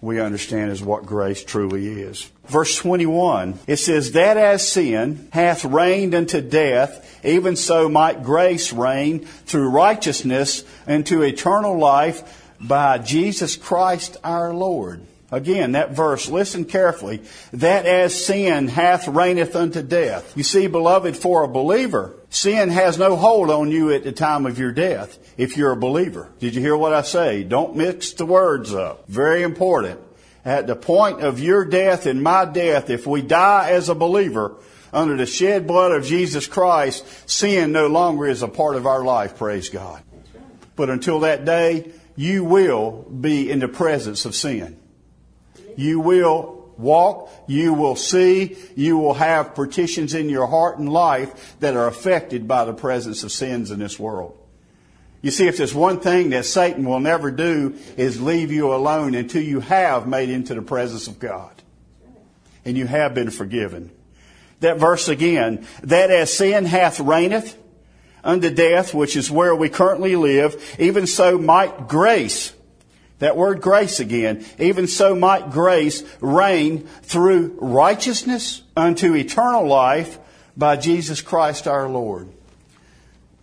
we 0.00 0.20
understand 0.20 0.70
is 0.70 0.80
what 0.80 1.06
grace 1.06 1.42
truly 1.42 1.88
is. 1.88 2.30
Verse 2.46 2.78
21, 2.78 3.58
it 3.66 3.78
says, 3.78 4.12
That 4.12 4.36
as 4.36 4.70
sin 4.70 5.28
hath 5.32 5.64
reigned 5.64 6.14
unto 6.14 6.40
death, 6.40 7.24
even 7.24 7.56
so 7.56 7.88
might 7.88 8.22
grace 8.22 8.72
reign 8.72 9.20
through 9.20 9.70
righteousness 9.70 10.62
into 10.86 11.22
eternal 11.22 11.76
life 11.76 12.52
by 12.60 12.98
Jesus 12.98 13.56
Christ 13.56 14.18
our 14.22 14.54
Lord. 14.54 15.00
Again, 15.30 15.72
that 15.72 15.90
verse, 15.90 16.28
listen 16.28 16.64
carefully. 16.64 17.20
That 17.52 17.84
as 17.84 18.26
sin 18.26 18.68
hath 18.68 19.08
reigneth 19.08 19.56
unto 19.56 19.82
death. 19.82 20.36
You 20.36 20.44
see, 20.44 20.68
beloved, 20.68 21.16
for 21.16 21.42
a 21.42 21.48
believer, 21.48 22.14
sin 22.30 22.68
has 22.68 22.96
no 22.96 23.16
hold 23.16 23.50
on 23.50 23.70
you 23.70 23.90
at 23.90 24.04
the 24.04 24.12
time 24.12 24.46
of 24.46 24.58
your 24.58 24.70
death 24.70 25.18
if 25.36 25.56
you're 25.56 25.72
a 25.72 25.76
believer. 25.76 26.30
Did 26.38 26.54
you 26.54 26.60
hear 26.60 26.76
what 26.76 26.94
I 26.94 27.02
say? 27.02 27.42
Don't 27.42 27.76
mix 27.76 28.12
the 28.12 28.24
words 28.24 28.72
up. 28.72 29.08
Very 29.08 29.42
important. 29.42 30.00
At 30.44 30.68
the 30.68 30.76
point 30.76 31.22
of 31.22 31.40
your 31.40 31.64
death 31.64 32.06
and 32.06 32.22
my 32.22 32.44
death, 32.44 32.88
if 32.88 33.04
we 33.04 33.20
die 33.20 33.70
as 33.70 33.88
a 33.88 33.96
believer, 33.96 34.54
under 34.92 35.16
the 35.16 35.26
shed 35.26 35.66
blood 35.66 35.90
of 35.90 36.04
Jesus 36.04 36.46
Christ, 36.46 37.04
sin 37.28 37.72
no 37.72 37.88
longer 37.88 38.26
is 38.26 38.42
a 38.42 38.48
part 38.48 38.76
of 38.76 38.86
our 38.86 39.04
life, 39.04 39.36
praise 39.36 39.70
God. 39.70 40.00
But 40.76 40.88
until 40.88 41.20
that 41.20 41.44
day, 41.44 41.90
you 42.14 42.44
will 42.44 43.02
be 43.02 43.50
in 43.50 43.58
the 43.58 43.68
presence 43.68 44.24
of 44.24 44.36
sin. 44.36 44.78
You 45.76 46.00
will 46.00 46.56
walk, 46.76 47.30
you 47.46 47.72
will 47.72 47.96
see, 47.96 48.56
you 48.74 48.98
will 48.98 49.14
have 49.14 49.54
partitions 49.54 50.14
in 50.14 50.28
your 50.28 50.46
heart 50.46 50.78
and 50.78 50.92
life 50.92 51.56
that 51.60 51.76
are 51.76 51.86
affected 51.86 52.46
by 52.46 52.64
the 52.64 52.74
presence 52.74 53.22
of 53.22 53.32
sins 53.32 53.70
in 53.70 53.78
this 53.78 53.98
world. 53.98 54.38
You 55.22 55.30
see, 55.30 55.48
if 55.48 55.56
there's 55.56 55.74
one 55.74 56.00
thing 56.00 56.30
that 56.30 56.44
Satan 56.44 56.84
will 56.84 57.00
never 57.00 57.30
do 57.30 57.76
is 57.96 58.20
leave 58.20 58.52
you 58.52 58.72
alone 58.72 59.14
until 59.14 59.42
you 59.42 59.60
have 59.60 60.06
made 60.06 60.28
into 60.28 60.54
the 60.54 60.62
presence 60.62 61.08
of 61.08 61.18
God. 61.18 61.50
And 62.64 62.76
you 62.76 62.86
have 62.86 63.14
been 63.14 63.30
forgiven. 63.30 63.90
That 64.60 64.78
verse 64.78 65.08
again, 65.08 65.66
that 65.82 66.10
as 66.10 66.32
sin 66.32 66.64
hath 66.64 67.00
reigneth 67.00 67.56
unto 68.22 68.50
death, 68.50 68.92
which 68.92 69.16
is 69.16 69.30
where 69.30 69.54
we 69.54 69.68
currently 69.68 70.16
live, 70.16 70.76
even 70.78 71.06
so 71.06 71.38
might 71.38 71.88
grace 71.88 72.52
that 73.18 73.36
word 73.36 73.60
grace 73.60 74.00
again. 74.00 74.44
Even 74.58 74.86
so 74.86 75.14
might 75.14 75.50
grace 75.50 76.02
reign 76.20 76.86
through 77.02 77.56
righteousness 77.60 78.62
unto 78.76 79.14
eternal 79.14 79.66
life 79.66 80.18
by 80.56 80.76
Jesus 80.76 81.20
Christ 81.20 81.66
our 81.66 81.88
Lord. 81.88 82.28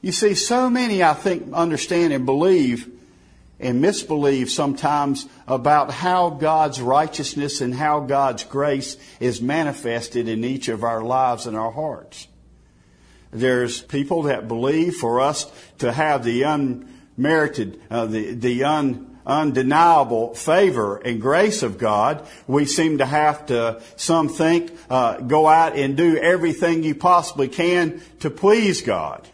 You 0.02 0.12
see, 0.12 0.36
so 0.36 0.70
many, 0.70 1.02
I 1.02 1.14
think, 1.14 1.54
understand 1.54 2.14
and 2.14 2.26
believe 2.26 2.90
and 3.60 3.82
misbelieve 3.82 4.50
sometimes 4.50 5.26
about 5.48 5.90
how 5.90 6.30
God's 6.32 6.82
righteousness 6.82 7.62
and 7.62 7.74
how 7.74 8.02
God's 8.02 8.44
grace 8.44 8.98
is 9.20 9.42
manifested 9.42 10.28
in 10.28 10.44
each 10.44 10.68
of 10.68 10.84
our 10.84 11.02
lives 11.02 11.48
and 11.48 11.56
our 11.56 11.72
hearts. 11.72 12.28
There's 13.32 13.82
people 13.82 14.24
that 14.24 14.48
believe 14.48 14.96
for 14.96 15.22
us 15.22 15.50
to 15.80 15.92
have 15.92 16.24
the 16.24 16.44
unmerited, 16.44 17.82
uh, 17.90 18.06
the, 18.06 18.34
the 18.34 18.66
un, 18.66 19.13
undeniable 19.26 20.34
favor 20.36 20.98
and 20.98 21.22
grace 21.22 21.64
of 21.64 21.78
God, 21.78 22.26
we 22.48 22.66
seem 22.66 22.98
to 22.98 23.06
have 23.06 23.46
to, 23.48 23.82
some 23.96 24.30
think, 24.30 24.72
uh, 24.90 25.18
go 25.18 25.48
out 25.48 25.76
and 25.76 25.96
do 25.96 26.18
everything 26.18 26.84
you 26.84 26.96
possibly 26.96 27.48
can 27.48 28.02
to 28.20 28.30
please 28.30 28.82
God. 28.82 29.28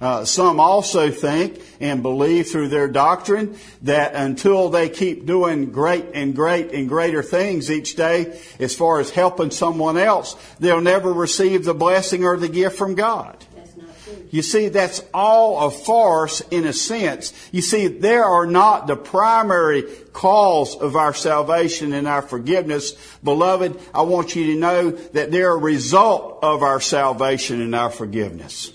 Uh, 0.00 0.24
some 0.24 0.60
also 0.60 1.10
think 1.10 1.62
and 1.80 2.02
believe 2.02 2.48
through 2.48 2.68
their 2.68 2.88
doctrine 2.88 3.56
that 3.82 4.14
until 4.14 4.68
they 4.68 4.88
keep 4.88 5.24
doing 5.24 5.70
great 5.70 6.04
and 6.14 6.34
great 6.34 6.72
and 6.72 6.88
greater 6.88 7.22
things 7.22 7.70
each 7.70 7.96
day, 7.96 8.38
as 8.58 8.74
far 8.74 9.00
as 9.00 9.10
helping 9.10 9.50
someone 9.50 9.96
else, 9.96 10.36
they'll 10.58 10.80
never 10.80 11.12
receive 11.12 11.64
the 11.64 11.74
blessing 11.74 12.24
or 12.24 12.36
the 12.36 12.48
gift 12.48 12.76
from 12.76 12.94
God. 12.94 13.36
You 14.30 14.42
see, 14.42 14.68
that's 14.68 15.02
all 15.12 15.66
a 15.66 15.70
farce 15.70 16.40
in 16.50 16.66
a 16.66 16.72
sense. 16.72 17.32
You 17.52 17.62
see, 17.62 17.86
they 17.86 18.16
are 18.16 18.46
not 18.46 18.86
the 18.86 18.96
primary 18.96 19.82
cause 20.12 20.76
of 20.76 20.96
our 20.96 21.14
salvation 21.14 21.92
and 21.92 22.06
our 22.06 22.22
forgiveness. 22.22 22.92
Beloved, 23.22 23.80
I 23.92 24.02
want 24.02 24.36
you 24.36 24.46
to 24.54 24.58
know 24.58 24.90
that 24.90 25.30
they're 25.30 25.52
a 25.54 25.58
result 25.58 26.40
of 26.42 26.62
our 26.62 26.80
salvation 26.80 27.60
and 27.60 27.74
our 27.74 27.90
forgiveness. 27.90 28.72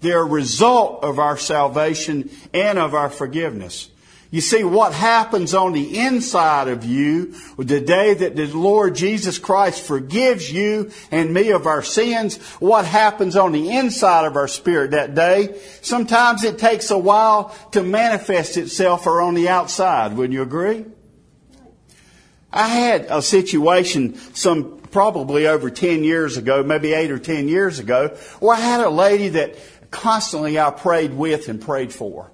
They're 0.00 0.22
a 0.22 0.24
result 0.24 1.04
of 1.04 1.20
our 1.20 1.36
salvation 1.36 2.30
and 2.52 2.78
of 2.78 2.94
our 2.94 3.10
forgiveness. 3.10 3.88
You 4.32 4.40
see, 4.40 4.64
what 4.64 4.94
happens 4.94 5.52
on 5.52 5.74
the 5.74 5.98
inside 5.98 6.68
of 6.68 6.86
you 6.86 7.34
the 7.58 7.82
day 7.82 8.14
that 8.14 8.34
the 8.34 8.46
Lord 8.46 8.94
Jesus 8.94 9.38
Christ 9.38 9.82
forgives 9.82 10.50
you 10.50 10.90
and 11.10 11.34
me 11.34 11.50
of 11.50 11.66
our 11.66 11.82
sins, 11.82 12.38
what 12.58 12.86
happens 12.86 13.36
on 13.36 13.52
the 13.52 13.76
inside 13.76 14.24
of 14.24 14.36
our 14.36 14.48
spirit 14.48 14.92
that 14.92 15.14
day, 15.14 15.60
sometimes 15.82 16.44
it 16.44 16.58
takes 16.58 16.90
a 16.90 16.96
while 16.96 17.54
to 17.72 17.82
manifest 17.82 18.56
itself 18.56 19.06
or 19.06 19.20
on 19.20 19.34
the 19.34 19.50
outside. 19.50 20.14
Wouldn't 20.14 20.32
you 20.32 20.40
agree? 20.40 20.86
I 22.50 22.68
had 22.68 23.08
a 23.10 23.20
situation 23.20 24.14
some 24.34 24.78
probably 24.90 25.46
over 25.46 25.68
10 25.68 26.04
years 26.04 26.38
ago, 26.38 26.62
maybe 26.62 26.94
8 26.94 27.10
or 27.10 27.18
10 27.18 27.48
years 27.48 27.80
ago, 27.80 28.16
where 28.40 28.56
I 28.56 28.60
had 28.60 28.80
a 28.80 28.88
lady 28.88 29.28
that 29.28 29.56
constantly 29.90 30.58
I 30.58 30.70
prayed 30.70 31.12
with 31.12 31.50
and 31.50 31.60
prayed 31.60 31.92
for. 31.92 32.31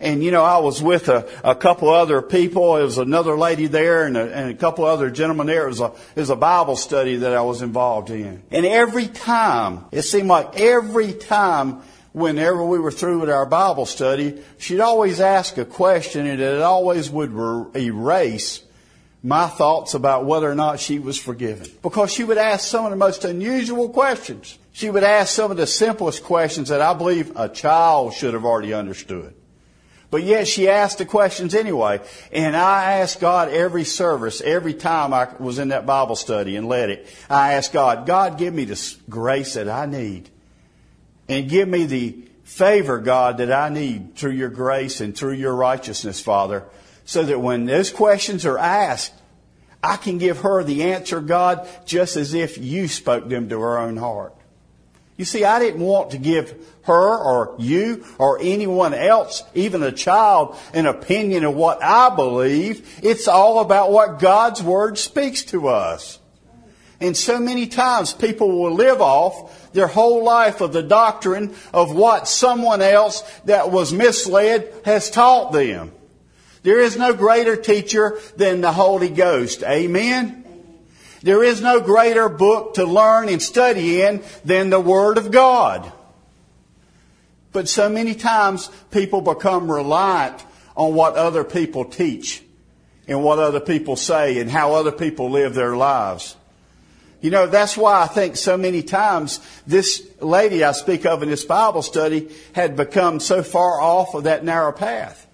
And 0.00 0.22
you 0.22 0.30
know, 0.30 0.44
I 0.44 0.58
was 0.58 0.80
with 0.80 1.08
a, 1.08 1.28
a 1.42 1.54
couple 1.54 1.88
other 1.88 2.22
people. 2.22 2.74
There 2.74 2.84
was 2.84 2.98
another 2.98 3.36
lady 3.36 3.66
there 3.66 4.06
and 4.06 4.16
a, 4.16 4.32
and 4.32 4.50
a 4.50 4.54
couple 4.54 4.84
other 4.84 5.10
gentlemen 5.10 5.48
there. 5.48 5.64
It 5.64 5.70
was, 5.70 5.80
a, 5.80 5.92
it 6.14 6.20
was 6.20 6.30
a 6.30 6.36
Bible 6.36 6.76
study 6.76 7.16
that 7.16 7.34
I 7.34 7.42
was 7.42 7.62
involved 7.62 8.10
in. 8.10 8.42
And 8.50 8.64
every 8.64 9.08
time, 9.08 9.86
it 9.90 10.02
seemed 10.02 10.28
like 10.28 10.60
every 10.60 11.12
time 11.12 11.82
whenever 12.12 12.64
we 12.64 12.78
were 12.78 12.92
through 12.92 13.20
with 13.20 13.30
our 13.30 13.46
Bible 13.46 13.86
study, 13.86 14.40
she'd 14.58 14.80
always 14.80 15.20
ask 15.20 15.58
a 15.58 15.64
question 15.64 16.26
and 16.26 16.40
it 16.40 16.62
always 16.62 17.10
would 17.10 17.32
er, 17.34 17.66
erase 17.76 18.62
my 19.22 19.48
thoughts 19.48 19.94
about 19.94 20.24
whether 20.24 20.48
or 20.48 20.54
not 20.54 20.78
she 20.78 21.00
was 21.00 21.18
forgiven. 21.18 21.68
Because 21.82 22.12
she 22.12 22.22
would 22.22 22.38
ask 22.38 22.68
some 22.68 22.84
of 22.84 22.90
the 22.90 22.96
most 22.96 23.24
unusual 23.24 23.88
questions. 23.88 24.58
She 24.72 24.90
would 24.90 25.02
ask 25.02 25.34
some 25.34 25.50
of 25.50 25.56
the 25.56 25.66
simplest 25.66 26.22
questions 26.22 26.68
that 26.68 26.80
I 26.80 26.94
believe 26.94 27.32
a 27.34 27.48
child 27.48 28.14
should 28.14 28.34
have 28.34 28.44
already 28.44 28.72
understood. 28.72 29.34
But 30.10 30.22
yet 30.22 30.48
she 30.48 30.68
asked 30.68 30.98
the 30.98 31.04
questions 31.04 31.54
anyway. 31.54 32.00
And 32.32 32.56
I 32.56 33.00
asked 33.00 33.20
God 33.20 33.48
every 33.50 33.84
service, 33.84 34.40
every 34.40 34.74
time 34.74 35.12
I 35.12 35.28
was 35.38 35.58
in 35.58 35.68
that 35.68 35.86
Bible 35.86 36.16
study 36.16 36.56
and 36.56 36.66
led 36.66 36.90
it, 36.90 37.06
I 37.28 37.54
asked 37.54 37.72
God, 37.72 38.06
God, 38.06 38.38
give 38.38 38.54
me 38.54 38.64
the 38.64 38.96
grace 39.10 39.54
that 39.54 39.68
I 39.68 39.86
need. 39.86 40.30
And 41.28 41.48
give 41.48 41.68
me 41.68 41.84
the 41.84 42.16
favor, 42.44 42.98
God, 42.98 43.38
that 43.38 43.52
I 43.52 43.68
need 43.68 44.16
through 44.16 44.32
your 44.32 44.48
grace 44.48 45.02
and 45.02 45.14
through 45.14 45.34
your 45.34 45.54
righteousness, 45.54 46.20
Father, 46.20 46.64
so 47.04 47.22
that 47.24 47.40
when 47.40 47.66
those 47.66 47.90
questions 47.90 48.46
are 48.46 48.56
asked, 48.56 49.12
I 49.82 49.96
can 49.96 50.16
give 50.16 50.38
her 50.38 50.64
the 50.64 50.84
answer, 50.84 51.20
God, 51.20 51.68
just 51.84 52.16
as 52.16 52.32
if 52.32 52.56
you 52.56 52.88
spoke 52.88 53.28
them 53.28 53.50
to 53.50 53.60
her 53.60 53.78
own 53.78 53.98
heart. 53.98 54.34
You 55.18 55.24
see, 55.24 55.44
I 55.44 55.58
didn't 55.58 55.80
want 55.80 56.12
to 56.12 56.18
give 56.18 56.54
her 56.84 57.18
or 57.18 57.56
you 57.58 58.04
or 58.18 58.38
anyone 58.40 58.94
else, 58.94 59.42
even 59.52 59.82
a 59.82 59.90
child, 59.90 60.56
an 60.72 60.86
opinion 60.86 61.44
of 61.44 61.54
what 61.54 61.82
I 61.82 62.14
believe. 62.14 63.00
It's 63.02 63.26
all 63.26 63.58
about 63.58 63.90
what 63.90 64.20
God's 64.20 64.62
Word 64.62 64.96
speaks 64.96 65.42
to 65.46 65.68
us. 65.68 66.20
And 67.00 67.16
so 67.16 67.40
many 67.40 67.66
times 67.66 68.14
people 68.14 68.60
will 68.60 68.72
live 68.72 69.00
off 69.00 69.72
their 69.72 69.88
whole 69.88 70.22
life 70.24 70.60
of 70.60 70.72
the 70.72 70.84
doctrine 70.84 71.54
of 71.74 71.92
what 71.92 72.28
someone 72.28 72.80
else 72.80 73.22
that 73.44 73.72
was 73.72 73.92
misled 73.92 74.72
has 74.84 75.10
taught 75.10 75.52
them. 75.52 75.90
There 76.62 76.80
is 76.80 76.96
no 76.96 77.12
greater 77.12 77.56
teacher 77.56 78.20
than 78.36 78.60
the 78.60 78.72
Holy 78.72 79.08
Ghost. 79.08 79.64
Amen? 79.64 80.37
There 81.22 81.42
is 81.42 81.60
no 81.60 81.80
greater 81.80 82.28
book 82.28 82.74
to 82.74 82.84
learn 82.84 83.28
and 83.28 83.42
study 83.42 84.02
in 84.02 84.22
than 84.44 84.70
the 84.70 84.80
Word 84.80 85.18
of 85.18 85.30
God. 85.30 85.92
But 87.52 87.68
so 87.68 87.88
many 87.88 88.14
times 88.14 88.70
people 88.90 89.20
become 89.20 89.70
reliant 89.70 90.44
on 90.76 90.94
what 90.94 91.16
other 91.16 91.44
people 91.44 91.84
teach 91.84 92.42
and 93.08 93.24
what 93.24 93.38
other 93.38 93.60
people 93.60 93.96
say 93.96 94.38
and 94.38 94.50
how 94.50 94.74
other 94.74 94.92
people 94.92 95.30
live 95.30 95.54
their 95.54 95.76
lives. 95.76 96.36
You 97.20 97.30
know, 97.30 97.48
that's 97.48 97.76
why 97.76 98.02
I 98.02 98.06
think 98.06 98.36
so 98.36 98.56
many 98.56 98.82
times 98.82 99.40
this 99.66 100.06
lady 100.20 100.62
I 100.62 100.70
speak 100.70 101.04
of 101.04 101.22
in 101.22 101.28
this 101.28 101.44
Bible 101.44 101.82
study 101.82 102.30
had 102.52 102.76
become 102.76 103.18
so 103.18 103.42
far 103.42 103.80
off 103.80 104.14
of 104.14 104.24
that 104.24 104.44
narrow 104.44 104.70
path. 104.70 105.26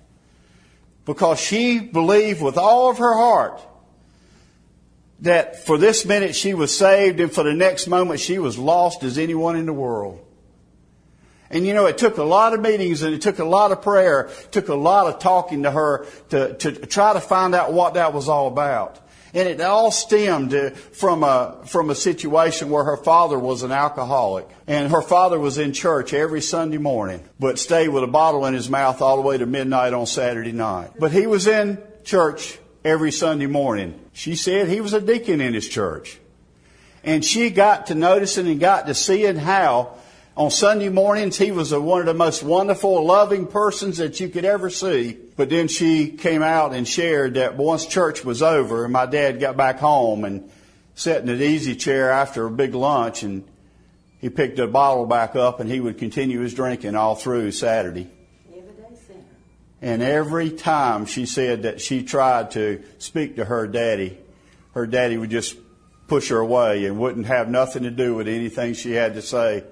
Because 1.05 1.39
she 1.39 1.81
believed 1.81 2.41
with 2.41 2.57
all 2.57 2.89
of 2.89 2.99
her 2.99 3.15
heart 3.15 3.61
that 5.21 5.65
for 5.65 5.79
this 5.79 6.05
minute 6.05 6.35
she 6.35 6.55
was 6.55 6.77
saved 6.77 7.21
and 7.21 7.33
for 7.33 7.45
the 7.45 7.55
next 7.55 7.87
moment 7.87 8.21
she 8.21 8.39
was 8.39 8.59
lost 8.59 9.03
as 9.03 9.19
anyone 9.19 9.57
in 9.57 9.67
the 9.67 9.73
world. 9.73 10.21
And 11.51 11.67
you 11.67 11.75
know, 11.75 11.87
it 11.87 11.99
took 11.99 12.19
a 12.19 12.25
lot 12.25 12.53
of 12.53 12.61
meetings 12.61 13.03
and 13.03 13.15
it 13.15 13.23
took 13.23 13.39
a 13.39 13.45
lot 13.45 13.71
of 13.71 13.81
prayer, 13.81 14.31
took 14.51 14.69
a 14.69 14.75
lot 14.75 15.07
of 15.07 15.21
talking 15.21 15.63
to 15.63 15.71
her 15.71 16.07
to, 16.31 16.55
to 16.55 16.73
try 16.73 17.13
to 17.13 17.21
find 17.21 17.55
out 17.55 17.73
what 17.73 17.95
that 17.95 18.13
was 18.13 18.29
all 18.29 18.49
about. 18.49 19.01
And 19.35 19.49
it 19.49 19.61
all 19.61 19.91
stemmed 19.91 20.53
from 20.93 21.25
a, 21.25 21.61
from 21.67 21.91
a 21.91 21.95
situation 21.95 22.71
where 22.71 22.85
her 22.85 22.97
father 22.97 23.37
was 23.37 23.65
an 23.65 23.73
alcoholic. 23.73 24.49
And 24.69 24.93
her 24.93 25.03
father 25.03 25.41
was 25.41 25.59
in 25.59 25.73
church 25.73 26.15
every 26.15 26.41
Sunday 26.41 26.79
morning, 26.79 27.21
but 27.41 27.59
stayed 27.59 27.89
with 27.89 28.05
a 28.05 28.09
bottle 28.09 28.47
in 28.47 28.55
his 28.55 28.71
mouth 28.71 29.03
all 29.03 29.17
the 29.17 29.23
way 29.23 29.37
to 29.37 29.47
midnight 29.47 29.93
on 29.93 30.07
Saturday 30.07 30.53
night. 30.53 30.93
But 30.99 31.11
he 31.11 31.27
was 31.27 31.49
in 31.49 31.83
church 32.05 32.59
every 32.85 33.13
Sunday 33.13 33.47
morning. 33.47 33.99
She 34.13 34.37
said 34.37 34.69
he 34.69 34.81
was 34.81 34.93
a 34.93 35.01
deacon 35.01 35.41
in 35.41 35.55
his 35.55 35.69
church. 35.69 36.19
And 37.03 37.25
she 37.25 37.51
got 37.51 37.87
to 37.87 37.95
noticing 37.95 38.47
and 38.47 38.61
got 38.61 38.87
to 38.87 38.95
seeing 38.95 39.37
how 39.37 39.97
on 40.37 40.51
Sunday 40.51 40.89
mornings 40.89 41.37
he 41.37 41.51
was 41.51 41.73
a, 41.73 41.81
one 41.81 42.01
of 42.01 42.07
the 42.07 42.15
most 42.15 42.43
wonderful, 42.43 43.05
loving 43.05 43.47
persons 43.47 43.99
that 43.99 44.21
you 44.21 44.29
could 44.29 44.45
ever 44.45 44.71
see. 44.71 45.17
But 45.37 45.51
then 45.51 45.69
she 45.69 46.11
came 46.11 46.43
out 46.43 46.75
and 46.75 46.87
shared 46.87 47.35
that 47.35 47.57
once 47.57 47.87
church 47.87 48.25
was 48.25 48.43
over 48.43 48.85
and 48.85 48.93
my 48.93 49.07
dad 49.07 49.41
got 49.41 49.57
back 49.57 49.79
home 49.79 50.25
and 50.25 50.51
sat 50.95 51.23
in 51.23 51.29
an 51.29 51.43
easy 51.43 51.77
chair 51.77 52.11
after 52.11 52.47
a 52.47 52.51
big 52.51 52.75
lunch 52.75 53.23
and 53.23 53.45
he 54.19 54.31
picked 54.31 54.59
a 54.59 54.67
bottle 54.67 55.07
back 55.07 55.37
up 55.37 55.61
and 55.61 55.71
he 55.71 55.81
would 55.81 55.99
continue 55.99 56.41
his 56.41 56.55
drinking 56.55 56.97
all 56.97 57.15
through 57.15 57.53
Saturday. 57.53 58.11
And 59.85 60.03
every 60.03 60.49
time 60.49 61.05
she 61.05 61.27
said 61.27 61.65
that 61.65 61.79
she 61.79 62.05
tried 62.05 62.53
to 62.53 62.83
speak 62.97 63.37
to 63.37 63.45
her 63.45 63.67
daddy, 63.67 64.17
her 64.73 64.87
daddy 64.87 65.19
would 65.19 65.29
just 65.29 65.59
push 66.07 66.31
her 66.31 66.39
away 66.39 66.87
and 66.87 66.99
wouldn't 66.99 67.27
have 67.27 67.51
nothing 67.51 67.83
to 67.83 67.91
do 67.91 68.15
with 68.15 68.27
anything 68.27 68.73
she 68.73 68.93
had 68.93 69.13
to 69.13 69.21
say. 69.21 69.63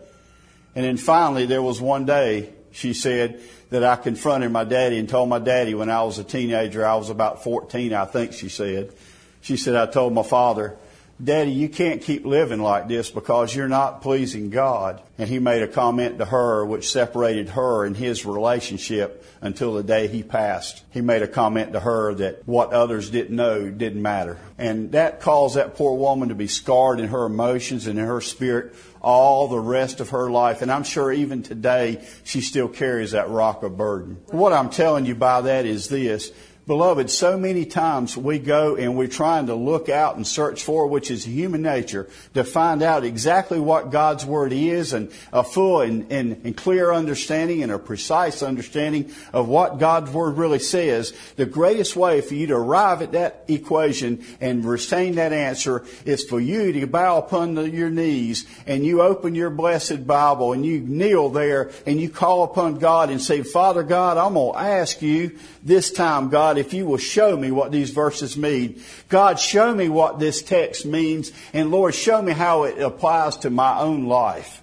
And 0.75 0.85
then 0.85 0.99
finally, 0.99 1.47
there 1.47 1.63
was 1.63 1.81
one 1.81 2.05
day, 2.05 2.53
she 2.73 2.93
said, 2.93 3.41
that 3.71 3.85
I 3.85 3.97
confronted 3.97 4.53
my 4.53 4.65
daddy 4.65 4.99
and 4.99 5.09
told 5.09 5.31
my 5.31 5.39
daddy 5.39 5.73
when 5.75 5.89
I 5.89 6.03
was 6.03 6.19
a 6.19 6.25
teenager, 6.25 6.85
I 6.85 6.97
was 6.97 7.09
about 7.09 7.43
14, 7.43 7.95
I 7.95 8.05
think 8.05 8.35
she 8.35 8.51
said. 8.51 8.93
She 9.41 9.57
said, 9.57 9.77
I 9.77 9.87
told 9.87 10.13
my 10.13 10.25
father, 10.25 10.77
Daddy, 11.23 11.53
you 11.53 11.69
can't 11.69 12.03
keep 12.03 12.25
living 12.25 12.61
like 12.61 12.89
this 12.89 13.11
because 13.11 13.55
you're 13.55 13.69
not 13.69 14.03
pleasing 14.03 14.51
God. 14.51 15.01
And 15.19 15.29
he 15.29 15.39
made 15.39 15.63
a 15.63 15.69
comment 15.69 16.19
to 16.19 16.25
her 16.25 16.65
which 16.65 16.91
separated 16.91 17.51
her 17.51 17.85
and 17.85 17.97
his 17.97 18.27
relationship 18.27 19.25
until 19.41 19.75
the 19.75 19.85
day 19.85 20.09
he 20.09 20.23
passed. 20.23 20.83
He 20.91 21.01
made 21.01 21.23
a 21.23 21.29
comment 21.29 21.75
to 21.75 21.81
her 21.81 22.15
that 22.15 22.47
what 22.47 22.73
others 22.73 23.11
didn't 23.11 23.37
know 23.37 23.71
didn't 23.71 24.03
matter. 24.03 24.39
And 24.59 24.93
that 24.93 25.21
caused 25.21 25.57
that 25.57 25.77
poor 25.77 25.97
woman 25.97 26.31
to 26.31 26.35
be 26.35 26.49
scarred 26.49 26.99
in 26.99 27.09
her 27.09 27.27
emotions 27.27 27.87
and 27.87 27.99
in 27.99 28.05
her 28.05 28.21
spirit 28.21 28.75
all 29.01 29.49
the 29.49 29.59
rest 29.59 30.01
of 30.01 30.11
her 30.11 30.31
life. 30.31 30.63
And 30.63 30.73
I'm 30.73 30.85
sure 30.85 31.13
even 31.13 31.43
today 31.43 32.05
she 32.25 32.41
still 32.41 32.69
carries 32.69 33.13
that 33.13 33.29
rock 33.29 33.63
of 33.63 33.77
burden. 33.77 34.19
What 34.29 34.53
I'm 34.53 34.71
telling 34.71 35.07
you 35.07 35.15
by 35.15 35.43
that 35.43 35.67
is 35.67 35.89
this 35.89 36.33
Beloved, 36.73 37.11
so 37.11 37.37
many 37.37 37.67
times 37.67 38.17
we 38.17 38.39
go 38.39 38.77
and 38.77 38.97
we're 38.97 39.07
trying 39.07 39.49
to 39.49 39.55
look 39.55 39.91
out 39.91 40.17
and 40.17 40.27
search 40.27 40.63
for, 40.65 40.87
which 40.87 41.11
is 41.11 41.23
human 41.23 41.61
nature, 41.61 42.09
to 42.33 42.45
find 42.45 42.83
out 42.83 43.05
exactly 43.05 43.61
what 43.61 43.91
God's 43.91 44.25
Word 44.25 44.55
is 44.55 44.95
and 44.95 45.13
a 45.35 45.45
full 45.45 45.83
and, 45.83 46.11
and, 46.11 46.41
and, 46.45 46.57
clear 46.57 46.91
understanding 46.91 47.63
and 47.63 47.71
a 47.71 47.79
precise 47.79 48.43
understanding 48.43 49.13
of 49.35 49.49
what 49.49 49.79
God's 49.81 50.13
Word 50.13 50.39
really 50.39 50.61
says. 50.61 51.13
The 51.37 51.45
greatest 51.45 51.95
way 51.95 52.23
for 52.23 52.35
you 52.35 52.47
to 52.47 52.55
arrive 52.55 53.03
at 53.03 53.13
that 53.13 53.45
equation 53.49 54.25
and 54.41 54.65
retain 54.65 55.17
that 55.17 55.35
answer 55.35 55.85
is 56.07 56.25
for 56.25 56.41
you 56.41 56.73
to 56.73 56.87
bow 56.87 57.19
upon 57.19 57.53
the, 57.53 57.69
your 57.69 57.91
knees 57.91 58.47
and 58.67 58.83
you 58.83 59.03
open 59.03 59.35
your 59.35 59.51
blessed 59.51 60.07
Bible 60.07 60.55
and 60.55 60.65
you 60.65 60.81
kneel 60.81 61.29
there 61.29 61.71
and 61.85 62.01
you 62.01 62.09
call 62.09 62.45
upon 62.45 62.79
God 62.79 63.11
and 63.11 63.21
say, 63.21 63.43
Father 63.43 63.83
God, 63.83 64.17
I'm 64.17 64.33
going 64.33 64.55
to 64.55 64.59
ask 64.59 65.03
you 65.03 65.39
this 65.63 65.91
time, 65.93 66.31
God, 66.31 66.57
God, 66.57 66.62
if 66.63 66.73
you 66.73 66.87
will 66.87 66.97
show 66.97 67.37
me 67.37 67.51
what 67.51 67.73
these 67.73 67.91
verses 67.91 68.37
mean. 68.37 68.81
God, 69.09 69.39
show 69.39 69.75
me 69.75 69.89
what 69.89 70.19
this 70.19 70.43
text 70.43 70.87
means. 70.87 71.33
And 71.53 71.71
Lord, 71.71 71.95
show 71.95 72.23
me 72.23 72.33
how 72.33 72.63
it 72.63 72.81
applies 72.81 73.37
to 73.39 73.51
my 73.51 73.79
own 73.81 74.07
life. 74.07 74.63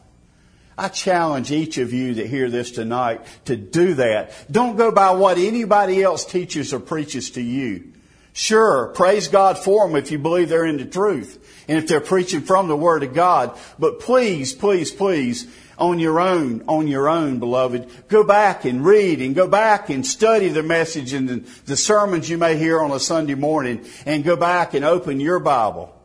I 0.77 0.87
challenge 0.87 1.51
each 1.51 1.77
of 1.77 1.91
you 1.91 2.15
that 2.15 2.27
hear 2.27 2.49
this 2.49 2.71
tonight 2.71 3.25
to 3.45 3.57
do 3.57 3.95
that. 3.95 4.31
Don't 4.49 4.77
go 4.77 4.91
by 4.91 5.11
what 5.11 5.37
anybody 5.37 6.01
else 6.01 6.23
teaches 6.23 6.73
or 6.73 6.79
preaches 6.79 7.31
to 7.31 7.41
you. 7.41 7.91
Sure, 8.31 8.87
praise 8.95 9.27
God 9.27 9.57
for 9.57 9.85
them 9.85 9.97
if 9.97 10.11
you 10.11 10.17
believe 10.19 10.47
they're 10.47 10.65
in 10.65 10.77
the 10.77 10.85
truth 10.85 11.63
and 11.67 11.77
if 11.77 11.87
they're 11.87 11.99
preaching 11.99 12.41
from 12.41 12.69
the 12.69 12.77
Word 12.77 13.03
of 13.03 13.13
God. 13.13 13.59
But 13.77 13.99
please, 13.99 14.53
please, 14.53 14.91
please, 14.91 15.45
on 15.79 15.99
your 15.99 16.19
own, 16.19 16.63
on 16.67 16.87
your 16.87 17.09
own, 17.09 17.39
beloved, 17.39 18.07
go 18.07 18.23
back 18.23 18.65
and 18.65 18.85
read 18.85 19.21
and 19.21 19.35
go 19.35 19.47
back 19.47 19.89
and 19.89 20.05
study 20.05 20.49
the 20.49 20.63
message 20.63 21.13
and 21.13 21.45
the 21.65 21.77
sermons 21.77 22.29
you 22.29 22.37
may 22.37 22.57
hear 22.57 22.79
on 22.81 22.91
a 22.91 22.99
Sunday 22.99 23.35
morning 23.35 23.85
and 24.05 24.23
go 24.23 24.35
back 24.35 24.73
and 24.73 24.85
open 24.85 25.19
your 25.19 25.39
Bible 25.39 25.95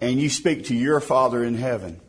and 0.00 0.18
you 0.18 0.28
speak 0.28 0.66
to 0.66 0.74
your 0.74 1.00
Father 1.00 1.44
in 1.44 1.54
heaven 1.54 2.00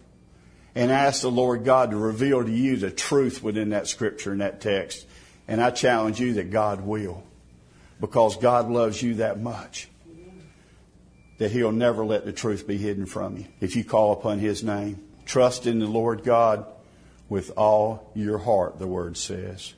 and 0.75 0.91
ask 0.91 1.21
the 1.21 1.32
Lord 1.32 1.65
God 1.65 1.91
to 1.91 1.97
reveal 1.97 2.43
to 2.43 2.51
you 2.51 2.77
the 2.77 2.91
truth 2.91 3.43
within 3.43 3.69
that 3.69 3.88
scripture 3.88 4.32
and 4.32 4.41
that 4.41 4.62
text. 4.62 5.06
And 5.47 5.62
I 5.62 5.71
challenge 5.71 6.19
you 6.19 6.34
that 6.34 6.51
God 6.51 6.82
will. 6.82 7.23
Because 7.99 8.38
God 8.38 8.69
loves 8.69 9.01
you 9.01 9.15
that 9.15 9.39
much. 9.39 9.89
That 11.38 11.51
He'll 11.51 11.71
never 11.71 12.06
let 12.06 12.25
the 12.25 12.32
truth 12.32 12.65
be 12.65 12.77
hidden 12.77 13.06
from 13.06 13.38
you. 13.38 13.45
If 13.60 13.75
you 13.75 13.84
call 13.84 14.13
upon 14.13 14.39
His 14.39 14.63
name, 14.63 15.04
trust 15.25 15.67
in 15.67 15.80
the 15.80 15.88
Lord 15.88 16.23
God 16.23 16.65
with 17.31 17.49
all 17.55 18.11
your 18.13 18.39
heart, 18.39 18.77
the 18.77 18.85
Word 18.85 19.15
says. 19.15 19.73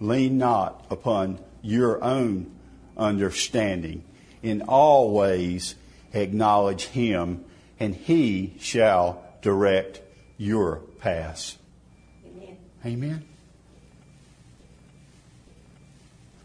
Lean 0.00 0.36
not 0.36 0.84
upon 0.90 1.38
your 1.62 2.04
own 2.04 2.50
understanding. 2.94 4.04
In 4.42 4.60
all 4.60 5.10
ways, 5.10 5.76
acknowledge 6.12 6.84
Him, 6.84 7.42
and 7.80 7.94
He 7.94 8.52
shall 8.60 9.24
direct 9.40 10.02
your 10.36 10.82
paths. 10.98 11.56
Amen. 12.26 12.56
Amen. 12.84 13.24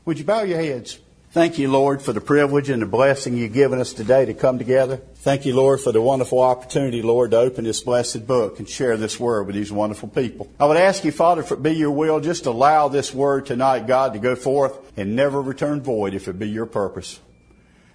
Would 0.06 0.20
you 0.20 0.24
bow 0.24 0.44
your 0.44 0.62
heads? 0.62 1.00
Thank 1.32 1.60
you, 1.60 1.70
Lord, 1.70 2.02
for 2.02 2.14
the 2.14 2.22
privilege 2.22 2.70
and 2.70 2.82
the 2.82 2.86
blessing 2.86 3.36
you've 3.36 3.52
given 3.52 3.82
us 3.82 3.92
today 3.92 4.24
to 4.24 4.34
come 4.34 4.58
together. 4.58 5.02
Thank 5.26 5.48
you, 5.48 5.56
Lord, 5.56 5.82
for 5.82 5.92
the 5.92 6.04
wonderful 6.04 6.40
opportunity, 6.40 7.02
Lord, 7.02 7.32
to 7.32 7.38
open 7.38 7.64
this 7.64 7.82
blessed 7.82 8.28
book 8.28 8.60
and 8.60 8.70
share 8.70 8.96
this 8.96 9.20
word 9.20 9.48
with 9.48 9.56
these 9.56 9.72
wonderful 9.72 10.08
people. 10.08 10.52
I 10.60 10.68
would 10.68 10.78
ask 10.78 11.04
you, 11.04 11.12
Father, 11.12 11.42
if 11.42 11.52
it 11.52 11.64
be 11.64 11.72
your 11.72 11.90
will, 11.90 12.20
just 12.20 12.46
allow 12.46 12.90
this 12.90 13.12
word 13.12 13.48
tonight, 13.48 13.88
God, 13.88 14.14
to 14.14 14.20
go 14.20 14.36
forth 14.36 14.78
and 14.96 15.16
never 15.16 15.42
return 15.42 15.82
void 15.82 16.14
if 16.14 16.28
it 16.28 16.38
be 16.38 16.48
your 16.48 16.68
purpose. 16.68 17.20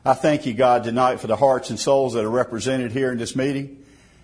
I 0.05 0.15
thank 0.15 0.45
you, 0.45 0.55
God, 0.55 0.83
tonight 0.83 1.21
for 1.21 1.29
the 1.29 1.37
hearts 1.37 1.71
and 1.71 1.79
souls 1.79 2.15
that 2.15 2.25
are 2.25 2.29
represented 2.29 2.91
here 2.91 3.13
in 3.13 3.19
this 3.19 3.37
meeting. 3.37 3.81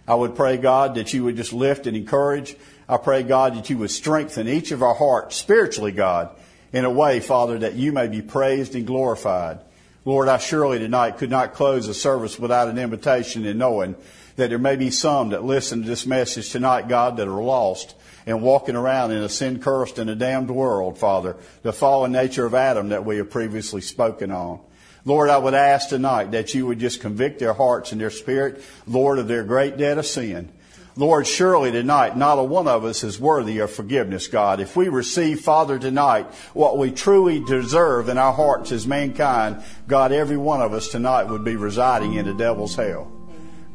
I 0.08 0.16
would 0.16 0.34
pray, 0.34 0.56
God, 0.56 0.96
that 0.96 1.14
you 1.14 1.22
would 1.22 1.36
just 1.36 1.52
lift 1.52 1.86
and 1.86 1.96
encourage. 1.96 2.56
I 2.88 2.96
pray, 2.96 3.22
God, 3.22 3.54
that 3.54 3.70
you 3.70 3.78
would 3.78 3.92
strengthen 3.92 4.48
each 4.48 4.72
of 4.72 4.82
our 4.82 4.94
hearts 4.94 5.36
spiritually, 5.36 5.92
God, 5.92 6.30
in 6.72 6.84
a 6.84 6.90
way, 6.90 7.20
Father, 7.20 7.60
that 7.60 7.74
you 7.74 7.92
may 7.92 8.08
be 8.08 8.20
praised 8.20 8.74
and 8.74 8.84
glorified. 8.84 9.60
Lord, 10.06 10.28
I 10.28 10.38
surely 10.38 10.78
tonight 10.78 11.18
could 11.18 11.30
not 11.30 11.54
close 11.54 11.88
a 11.88 11.94
service 11.94 12.38
without 12.38 12.68
an 12.68 12.78
invitation 12.78 13.44
and 13.44 13.58
knowing 13.58 13.96
that 14.36 14.50
there 14.50 14.58
may 14.58 14.76
be 14.76 14.92
some 14.92 15.30
that 15.30 15.42
listen 15.42 15.82
to 15.82 15.88
this 15.88 16.06
message 16.06 16.50
tonight, 16.50 16.86
God, 16.86 17.16
that 17.16 17.26
are 17.26 17.42
lost 17.42 17.96
and 18.24 18.40
walking 18.40 18.76
around 18.76 19.10
in 19.10 19.18
a 19.18 19.28
sin 19.28 19.58
cursed 19.58 19.98
and 19.98 20.08
a 20.08 20.14
damned 20.14 20.48
world, 20.48 20.96
Father, 20.96 21.34
the 21.62 21.72
fallen 21.72 22.12
nature 22.12 22.46
of 22.46 22.54
Adam 22.54 22.90
that 22.90 23.04
we 23.04 23.16
have 23.16 23.30
previously 23.30 23.80
spoken 23.80 24.30
on. 24.30 24.60
Lord, 25.04 25.28
I 25.28 25.38
would 25.38 25.54
ask 25.54 25.88
tonight 25.88 26.30
that 26.30 26.54
you 26.54 26.66
would 26.66 26.78
just 26.78 27.00
convict 27.00 27.40
their 27.40 27.54
hearts 27.54 27.90
and 27.90 28.00
their 28.00 28.10
spirit, 28.10 28.62
Lord, 28.86 29.18
of 29.18 29.26
their 29.26 29.42
great 29.42 29.76
debt 29.76 29.98
of 29.98 30.06
sin. 30.06 30.52
Lord, 30.98 31.26
surely 31.26 31.70
tonight, 31.70 32.16
not 32.16 32.38
a 32.38 32.42
one 32.42 32.66
of 32.66 32.86
us 32.86 33.04
is 33.04 33.20
worthy 33.20 33.58
of 33.58 33.70
forgiveness, 33.70 34.28
God. 34.28 34.60
If 34.60 34.76
we 34.76 34.88
receive, 34.88 35.40
Father, 35.40 35.78
tonight, 35.78 36.24
what 36.54 36.78
we 36.78 36.90
truly 36.90 37.38
deserve 37.38 38.08
in 38.08 38.16
our 38.16 38.32
hearts 38.32 38.72
as 38.72 38.86
mankind, 38.86 39.62
God, 39.86 40.10
every 40.10 40.38
one 40.38 40.62
of 40.62 40.72
us 40.72 40.88
tonight 40.88 41.24
would 41.24 41.44
be 41.44 41.56
residing 41.56 42.14
in 42.14 42.24
the 42.24 42.32
devil's 42.32 42.76
hell. 42.76 43.15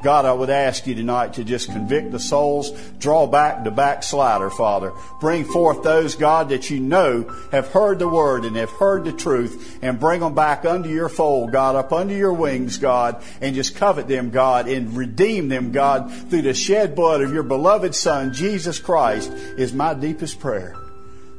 God, 0.04 0.26
I 0.26 0.34
would 0.34 0.50
ask 0.50 0.88
you 0.88 0.96
tonight 0.96 1.34
to 1.34 1.44
just 1.44 1.72
convict 1.72 2.12
the 2.12 2.20
souls, 2.20 2.72
draw 3.00 3.28
back 3.28 3.64
the 3.64 3.72
backslider, 3.72 4.50
Father. 4.50 4.94
Bring 5.20 5.46
forth 5.46 5.84
those, 5.84 6.16
God, 6.16 6.50
that 6.50 6.70
you 6.70 6.80
know 6.80 7.24
have 7.52 7.68
heard 7.68 8.00
the 8.00 8.10
word 8.10 8.46
and 8.46 8.56
have 8.56 8.72
heard 8.72 9.06
the 9.06 9.12
truth, 9.12 9.80
and 9.82 10.00
bring 10.00 10.22
them 10.22 10.34
back 10.34 10.66
under 10.66 10.90
your 10.90 11.10
fold, 11.10 11.52
God, 11.52 11.76
up 11.76 11.94
under 11.94 12.16
your 12.16 12.34
wings, 12.34 12.78
God, 12.78 13.22
and 13.42 13.56
just 13.56 13.76
covet 13.76 14.08
them, 14.08 14.32
God, 14.32 14.68
and 14.68 14.96
redeem 14.98 15.50
them, 15.50 15.72
God, 15.72 16.12
through 16.30 16.44
the 16.44 16.54
shed 16.54 16.96
blood 16.96 17.22
of 17.22 17.34
your 17.34 17.44
beloved 17.44 17.94
Son, 17.94 18.34
Jesus 18.34 18.80
Christ, 18.80 19.32
is 19.32 19.74
my 19.74 19.94
deepest 19.94 20.40
prayer. 20.40 20.81